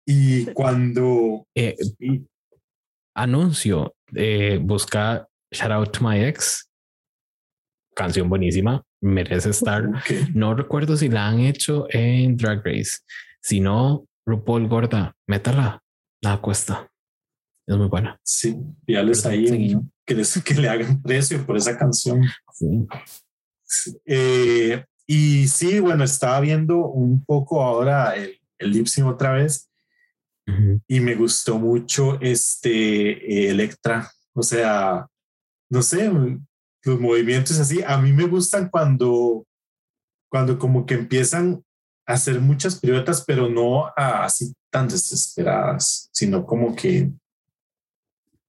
Y 0.05 0.45
cuando... 0.47 1.47
Eh, 1.55 1.75
anuncio, 3.15 3.95
eh, 4.13 4.59
busca 4.61 5.27
Shout 5.51 5.71
Out 5.71 5.91
to 5.93 6.07
My 6.07 6.19
Ex 6.19 6.69
canción 7.95 8.29
buenísima, 8.29 8.83
merece 9.01 9.49
estar. 9.49 9.87
Ok. 9.87 10.11
No 10.35 10.53
recuerdo 10.53 10.95
si 10.97 11.09
la 11.09 11.27
han 11.27 11.39
hecho 11.39 11.87
en 11.89 12.37
Drag 12.37 12.63
Race. 12.63 12.99
Si 13.41 13.59
no, 13.59 14.05
RuPaul 14.25 14.67
gorda, 14.67 15.15
métala. 15.27 15.81
Nada 16.23 16.41
cuesta. 16.41 16.89
Es 17.67 17.75
muy 17.77 17.87
buena. 17.87 18.19
Sí, 18.23 18.55
dígales 18.85 19.21
Perdón, 19.23 19.39
ahí 19.39 19.75
que, 20.05 20.15
les- 20.15 20.43
que 20.43 20.53
le 20.55 20.69
hagan 20.69 21.01
precio 21.03 21.45
por 21.45 21.57
esa 21.57 21.77
canción. 21.77 22.23
Sí. 22.53 22.87
Eh, 24.05 24.83
y 25.07 25.47
sí, 25.47 25.79
bueno, 25.79 26.03
estaba 26.03 26.39
viendo 26.39 26.77
un 26.87 27.23
poco 27.25 27.61
ahora 27.63 28.15
el, 28.15 28.39
el 28.59 28.71
lip 28.71 28.87
sync 28.87 29.07
otra 29.07 29.33
vez 29.33 29.69
Ujú. 30.47 30.81
y 30.87 30.99
me 30.99 31.15
gustó 31.15 31.57
mucho 31.59 32.19
este 32.21 33.45
eh, 33.45 33.49
Electra. 33.49 34.09
O 34.33 34.43
sea, 34.43 35.07
no 35.69 35.81
sé, 35.81 36.09
los 36.83 36.99
movimientos 36.99 37.59
así. 37.59 37.81
A 37.85 37.97
mí 37.99 38.13
me 38.13 38.25
gustan 38.27 38.69
cuando, 38.69 39.45
cuando 40.29 40.59
como 40.59 40.85
que 40.85 40.93
empiezan 40.95 41.63
hacer 42.05 42.39
muchas 42.39 42.79
piruetas, 42.79 43.23
pero 43.25 43.49
no 43.49 43.91
así 43.95 44.53
tan 44.69 44.87
desesperadas, 44.87 46.09
sino 46.11 46.45
como 46.45 46.75
que 46.75 47.11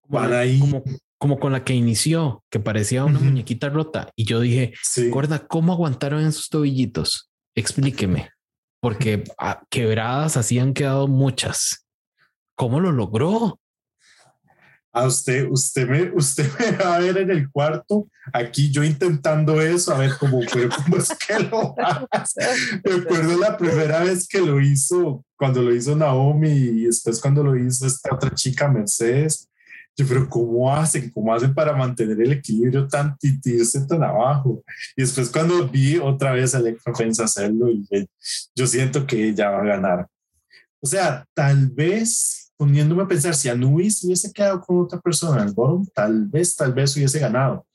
Como 0.03 0.21
van 0.21 0.33
ahí. 0.33 0.59
Como, 0.59 0.83
como 1.19 1.39
con 1.39 1.53
la 1.53 1.65
que 1.65 1.75
inició, 1.75 2.45
que 2.51 2.61
parecía 2.61 3.05
una 3.05 3.19
muñequita 3.19 3.69
rota. 3.69 4.11
Y 4.17 4.25
yo 4.25 4.41
dije, 4.41 4.75
sí, 4.83 5.09
gorda, 5.09 5.47
¿cómo 5.47 5.73
aguantaron 5.73 6.23
en 6.23 6.33
sus 6.33 6.49
tobillitos? 6.49 7.31
Explíqueme. 7.55 8.31
Porque 8.81 9.25
ah, 9.39 9.63
quebradas 9.71 10.37
así 10.37 10.59
han 10.59 10.75
quedado 10.75 11.09
muchas. 11.09 11.87
¿Cómo 12.55 12.81
lo 12.81 12.93
logró? 12.93 13.59
A 14.97 15.07
usted, 15.07 15.47
usted 15.51 15.87
me, 15.87 16.11
usted 16.15 16.51
me 16.59 16.71
va 16.79 16.97
a 16.97 16.99
ver 17.01 17.19
en 17.19 17.31
el 17.31 17.51
cuarto, 17.51 18.09
aquí 18.33 18.71
yo 18.73 18.83
intentando 18.83 19.61
eso, 19.61 19.95
a 19.95 19.99
ver 19.99 20.13
cómo, 20.19 20.41
pero 20.51 20.71
cómo 20.75 20.97
es 20.97 21.11
que 21.11 21.39
lo 21.39 21.75
hace. 22.11 22.81
Me 22.83 22.95
acuerdo 22.95 23.39
la 23.39 23.59
primera 23.59 24.03
vez 24.03 24.27
que 24.27 24.41
lo 24.41 24.59
hizo, 24.59 25.23
cuando 25.37 25.61
lo 25.61 25.75
hizo 25.75 25.95
Naomi 25.95 26.49
y 26.49 26.85
después 26.85 27.21
cuando 27.21 27.45
lo 27.45 27.55
hizo 27.55 27.87
esta 27.87 28.15
otra 28.15 28.35
chica, 28.35 28.69
Mercedes. 28.69 29.51
Yo, 29.99 30.07
pero 30.07 30.29
¿cómo 30.31 30.75
hacen? 30.75 31.11
¿Cómo 31.11 31.35
hacen 31.35 31.53
para 31.53 31.77
mantener 31.77 32.19
el 32.19 32.33
equilibrio 32.33 32.89
tan 32.89 33.17
y 33.21 33.39
irse 33.51 33.87
tan 33.87 34.03
abajo? 34.03 34.65
Y 34.97 35.03
después 35.03 35.29
cuando 35.29 35.69
vi 35.69 35.99
otra 35.99 36.33
vez 36.33 36.55
a 36.55 36.59
Electra 36.59 36.95
Fence 36.95 37.23
hacerlo, 37.23 37.71
y 37.71 37.87
yo 38.55 38.67
siento 38.67 39.07
que 39.07 39.29
ella 39.29 39.51
va 39.51 39.61
a 39.61 39.67
ganar. 39.67 40.07
O 40.81 40.87
sea, 40.87 41.27
tal 41.35 41.69
vez 41.69 42.46
poniéndome 42.57 43.03
a 43.03 43.09
pensar, 43.09 43.35
si 43.35 43.49
Anubis 43.49 44.03
hubiese 44.05 44.33
quedado 44.33 44.61
con 44.61 44.81
otra 44.81 45.01
persona 45.01 45.43
en 45.43 45.49
el 45.49 45.55
bottom, 45.55 45.87
tal 45.95 46.27
vez, 46.27 46.57
tal 46.57 46.73
vez 46.73 46.97
hubiese 46.97 47.19
ganado. 47.19 47.67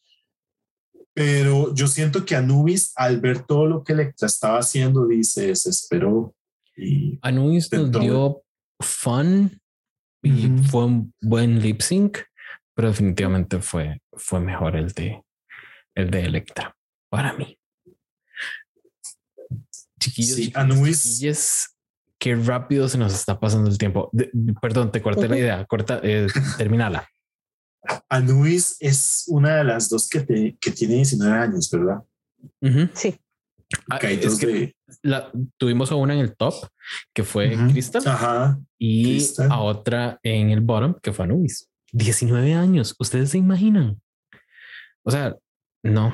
Pero 1.14 1.74
yo 1.76 1.88
siento 1.88 2.26
que 2.26 2.36
Anubis, 2.36 2.94
al 2.96 3.20
ver 3.20 3.42
todo 3.44 3.66
lo 3.68 3.84
que 3.84 3.94
Electra 3.94 4.28
estaba 4.28 4.60
haciendo, 4.60 5.08
dice, 5.08 5.48
desesperó. 5.48 6.34
Y 6.78 7.20
Anubis 7.22 7.72
nos 7.74 7.92
dio 7.92 8.44
fun 8.80 9.60
y 10.24 10.48
fue 10.70 10.86
un 10.86 11.14
buen 11.22 11.60
lip 11.60 11.82
sync, 11.82 12.20
pero 12.74 12.88
definitivamente 12.90 13.60
fue, 13.60 14.02
fue 14.14 14.40
mejor 14.40 14.76
el 14.76 14.90
de 14.94 15.22
el 15.94 16.10
de 16.10 16.22
Electra 16.24 16.74
para 17.10 17.34
mí. 17.34 17.58
Chiquillos, 20.00 20.36
Sí, 20.36 20.46
chiquillos, 20.46 20.56
Anubis- 20.56 21.04
chiquillas, 21.04 21.71
qué 22.22 22.36
rápido 22.36 22.88
se 22.88 23.00
nos 23.00 23.16
está 23.16 23.40
pasando 23.40 23.68
el 23.68 23.80
tiempo. 23.80 24.10
De- 24.14 24.30
de- 24.32 24.54
perdón, 24.54 24.92
te 24.92 25.02
corté 25.02 25.28
la 25.28 25.38
idea. 25.40 25.66
Corta, 25.66 26.00
eh, 26.04 26.28
terminala. 26.58 27.10
Anubis 28.10 28.78
es 28.80 29.24
una 29.28 29.58
de 29.58 29.64
las 29.64 29.90
dos 29.90 30.08
que, 30.08 30.20
te- 30.22 30.56
que 30.62 30.70
tiene 30.70 30.96
19 30.96 31.36
años, 31.36 31.70
¿verdad? 31.72 32.04
Ujú. 32.62 32.90
Sí. 32.94 33.20
Ah, 33.90 33.98
es 34.02 34.38
que 34.38 34.46
de- 34.48 34.76
la- 35.02 35.32
tuvimos 35.58 35.92
a 35.92 35.96
una 35.96 36.14
en 36.14 36.20
el 36.20 36.36
top 36.36 36.54
que 37.12 37.24
fue 37.24 37.56
Ujú. 37.56 37.72
Crystal 37.72 38.04
Ajá. 38.06 38.60
y 38.78 39.04
Crystal. 39.16 39.52
a 39.52 39.60
otra 39.62 40.20
en 40.22 40.52
el 40.52 40.62
bottom 40.62 40.94
que 41.02 41.12
fue 41.14 41.26
Anubis. 41.26 41.70
19 41.92 42.54
años. 42.54 42.96
Ustedes 43.00 43.32
se 43.32 43.40
imaginan. 43.40 44.00
O 45.04 45.10
sea, 45.10 45.36
no 45.84 46.14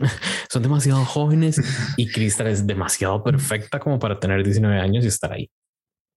son 0.50 0.62
demasiado 0.62 1.04
jóvenes 1.04 1.60
y 1.96 2.10
Crystal 2.10 2.46
es 2.48 2.66
demasiado 2.66 3.22
perfecta 3.24 3.78
como 3.78 3.98
para 3.98 4.18
tener 4.20 4.42
19 4.44 4.78
años 4.78 5.04
y 5.04 5.08
estar 5.08 5.32
ahí. 5.32 5.50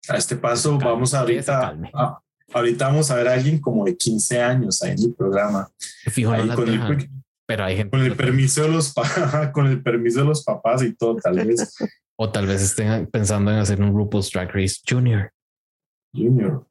A 0.07 0.17
este 0.17 0.35
paso 0.35 0.77
Calme, 0.77 0.85
vamos 0.93 1.13
ahorita. 1.13 1.77
a- 1.93 2.19
ahorita 2.53 2.87
vamos 2.87 3.11
a 3.11 3.15
ver 3.15 3.27
a 3.27 3.33
alguien 3.33 3.59
como 3.59 3.85
de 3.85 3.95
15 3.95 4.41
años 4.41 4.81
ahí 4.81 4.91
en 4.91 5.03
el 5.03 5.13
programa. 5.13 5.69
Fijo, 6.07 6.35
no 6.35 6.55
con, 6.55 6.67
el, 6.67 6.71
dejan, 6.79 7.23
pero 7.45 7.63
hay 7.65 7.77
gente 7.77 7.91
con 7.91 8.01
el 8.05 8.15
permiso 8.15 8.63
de 8.63 8.69
los 8.69 8.93
con 9.53 9.67
el 9.67 9.81
permiso 9.83 10.19
de 10.21 10.25
los 10.25 10.43
papás 10.43 10.83
y 10.83 10.93
todo, 10.95 11.15
tal 11.17 11.35
vez. 11.45 11.75
o 12.17 12.29
tal 12.31 12.47
vez 12.47 12.61
estén 12.61 13.05
pensando 13.07 13.51
en 13.51 13.57
hacer 13.57 13.81
un 13.81 13.95
RuPaul's 13.95 14.29
Drag 14.31 14.49
Race 14.53 14.77
Junior. 14.87 15.31
Junior. 16.13 16.65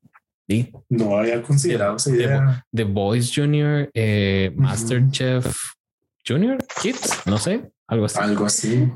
¿sí? 0.49 0.73
No 0.88 1.17
había 1.19 1.43
considerado 1.43 1.97
esa 1.97 2.11
de- 2.11 2.17
idea. 2.17 2.67
The 2.75 2.85
Boys 2.85 3.33
Junior, 3.35 3.88
eh. 3.95 4.53
Masterchef 4.57 5.55
Junior, 6.29 6.59
Kids, 6.83 7.23
no 7.25 7.38
sé, 7.38 7.73
algo 7.87 8.05
así. 8.05 8.19
Algo 8.21 8.45
así. 8.45 8.93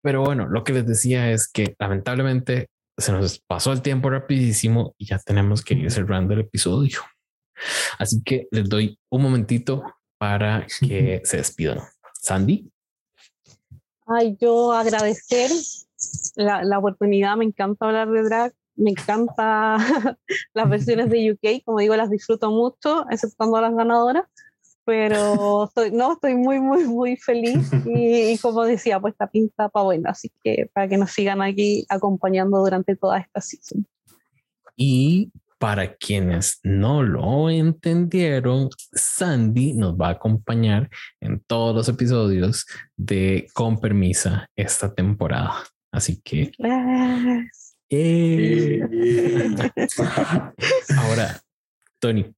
Pero 0.00 0.22
bueno, 0.24 0.46
lo 0.48 0.64
que 0.64 0.72
les 0.72 0.86
decía 0.86 1.30
es 1.30 1.46
que 1.46 1.74
lamentablemente 1.78 2.70
se 2.96 3.12
nos 3.12 3.38
pasó 3.40 3.72
el 3.72 3.82
tiempo 3.82 4.08
rapidísimo 4.08 4.94
y 4.96 5.06
ya 5.06 5.18
tenemos 5.18 5.62
que 5.62 5.74
ir 5.74 5.90
cerrando 5.90 6.32
el 6.32 6.40
episodio. 6.40 7.00
Así 7.98 8.22
que 8.22 8.48
les 8.50 8.66
doy 8.66 8.98
un 9.10 9.22
momentito 9.22 9.82
para 10.18 10.66
que 10.80 11.20
se 11.24 11.36
despidan. 11.36 11.80
Sandy. 12.14 12.70
Ay, 14.06 14.36
yo 14.40 14.72
agradecer 14.72 15.50
la, 16.36 16.64
la 16.64 16.78
oportunidad, 16.78 17.36
me 17.36 17.44
encanta 17.44 17.86
hablar 17.86 18.10
de 18.10 18.22
drag, 18.22 18.54
me 18.74 18.90
encanta 18.90 19.76
las 20.54 20.68
versiones 20.68 21.10
de 21.10 21.32
UK, 21.32 21.62
como 21.64 21.78
digo, 21.78 21.94
las 21.94 22.10
disfruto 22.10 22.50
mucho, 22.50 23.04
exceptuando 23.10 23.58
a 23.58 23.62
las 23.62 23.74
ganadoras, 23.74 24.24
pero 24.90 25.66
estoy, 25.66 25.92
no, 25.92 26.14
estoy 26.14 26.34
muy, 26.34 26.58
muy, 26.58 26.82
muy 26.82 27.16
feliz 27.16 27.70
y, 27.86 28.32
y 28.32 28.38
como 28.38 28.64
decía, 28.64 28.98
pues 28.98 29.12
esta 29.12 29.28
pinta 29.28 29.68
para 29.68 29.84
bueno, 29.84 30.10
así 30.10 30.32
que 30.42 30.68
para 30.74 30.88
que 30.88 30.96
nos 30.96 31.12
sigan 31.12 31.40
aquí 31.40 31.86
acompañando 31.88 32.58
durante 32.58 32.96
toda 32.96 33.20
esta 33.20 33.40
season. 33.40 33.86
Y 34.74 35.30
para 35.58 35.94
quienes 35.94 36.58
no 36.64 37.04
lo 37.04 37.50
entendieron, 37.50 38.68
Sandy 38.92 39.74
nos 39.74 39.94
va 39.94 40.08
a 40.08 40.12
acompañar 40.12 40.90
en 41.20 41.38
todos 41.38 41.72
los 41.72 41.88
episodios 41.88 42.66
de 42.96 43.46
Con 43.54 43.78
Permisa 43.78 44.48
esta 44.56 44.92
temporada. 44.92 45.54
Así 45.92 46.20
que 46.20 46.50
Yes. 46.58 47.76
Eh, 47.90 48.80
ahora, 50.98 51.40
Tony, 52.00 52.34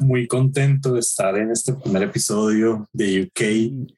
Muy 0.00 0.26
contento 0.26 0.92
de 0.92 1.00
estar 1.00 1.36
en 1.36 1.50
este 1.50 1.72
primer 1.72 2.02
episodio 2.02 2.88
de 2.92 3.22
UK. 3.22 3.88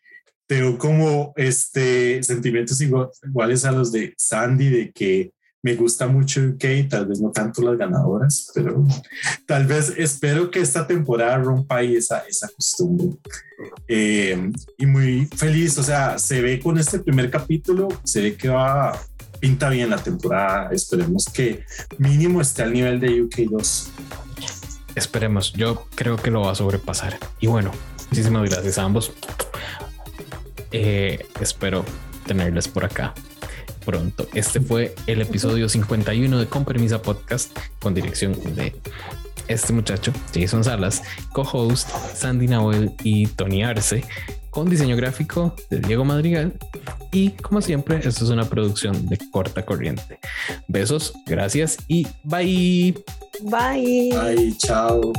Tengo 0.47 0.79
como 0.79 1.33
este 1.37 2.23
sentimientos 2.23 2.81
igual- 2.81 3.11
iguales 3.27 3.65
a 3.65 3.73
los 3.73 3.93
de 3.93 4.15
Sandy, 4.17 4.69
de 4.69 4.93
que 4.93 5.33
me 5.63 5.75
gusta 5.75 6.07
mucho 6.07 6.41
UK, 6.41 6.89
tal 6.89 7.07
vez 7.07 7.21
no 7.21 7.31
tanto 7.33 7.63
las 7.63 7.77
ganadoras, 7.77 8.51
pero 8.55 8.87
tal 9.47 9.67
vez 9.67 9.93
espero 9.97 10.51
que 10.51 10.61
esta 10.61 10.87
temporada 10.87 11.37
rompa 11.39 11.79
ahí 11.79 11.97
esa, 11.97 12.21
esa 12.21 12.49
costumbre. 12.49 13.19
Eh, 13.89 14.51
y 14.79 14.87
muy 14.87 15.27
feliz, 15.27 15.77
o 15.79 15.83
sea, 15.83 16.17
se 16.19 16.41
ve 16.41 16.61
con 16.61 16.79
este 16.79 17.01
primer 17.01 17.29
capítulo, 17.31 17.89
se 18.05 18.23
ve 18.23 18.37
que 18.37 18.49
va, 18.49 18.99
pinta 19.41 19.69
bien 19.69 19.91
la 19.91 19.99
temporada, 20.03 20.71
esperemos 20.73 21.25
que 21.27 21.65
mínimo 21.99 22.41
esté 22.41 22.63
al 22.63 22.73
nivel 22.73 23.01
de 23.01 23.23
UK 23.23 23.37
2. 23.51 23.91
Esperemos. 24.99 25.53
Yo 25.53 25.87
creo 25.95 26.17
que 26.17 26.31
lo 26.31 26.43
va 26.43 26.53
a 26.53 26.55
sobrepasar. 26.55 27.19
Y 27.41 27.47
bueno, 27.47 27.73
muchísimas 28.11 28.49
gracias 28.49 28.79
a 28.79 28.83
ambos. 28.83 29.13
Eh, 30.73 31.27
espero 31.41 31.85
tenerles 32.27 32.69
por 32.69 32.85
acá 32.85 33.15
pronto. 33.89 34.29
Este 34.35 34.61
fue 34.61 34.95
el 35.07 35.23
episodio 35.23 35.67
51 35.67 36.39
de 36.39 36.47
Con 36.47 36.67
Permisa 36.67 37.01
Podcast 37.01 37.57
con 37.81 37.95
dirección 37.95 38.35
de 38.55 38.77
este 39.49 39.73
muchacho, 39.73 40.13
Jason 40.35 40.63
Salas, 40.63 41.03
co-host 41.33 41.89
Sandy 42.15 42.49
Nahuel 42.49 42.93
y 43.03 43.29
Tony 43.29 43.65
Arce, 43.65 44.05
con 44.59 44.69
diseño 44.69 44.97
gráfico 44.97 45.55
de 45.71 45.79
Diego 45.79 46.05
Madrigal. 46.05 46.53
Y 47.13 47.31
como 47.31 47.61
siempre, 47.63 47.99
esto 47.99 48.25
es 48.25 48.31
una 48.31 48.45
producción 48.45 49.07
de 49.07 49.17
corta 49.31 49.65
corriente. 49.65 50.19
Besos, 50.67 51.13
gracias 51.27 51.77
y 51.87 52.09
bye. 52.25 52.93
Bye. 53.43 54.11
Ay, 54.19 54.53
chao. 54.59 55.13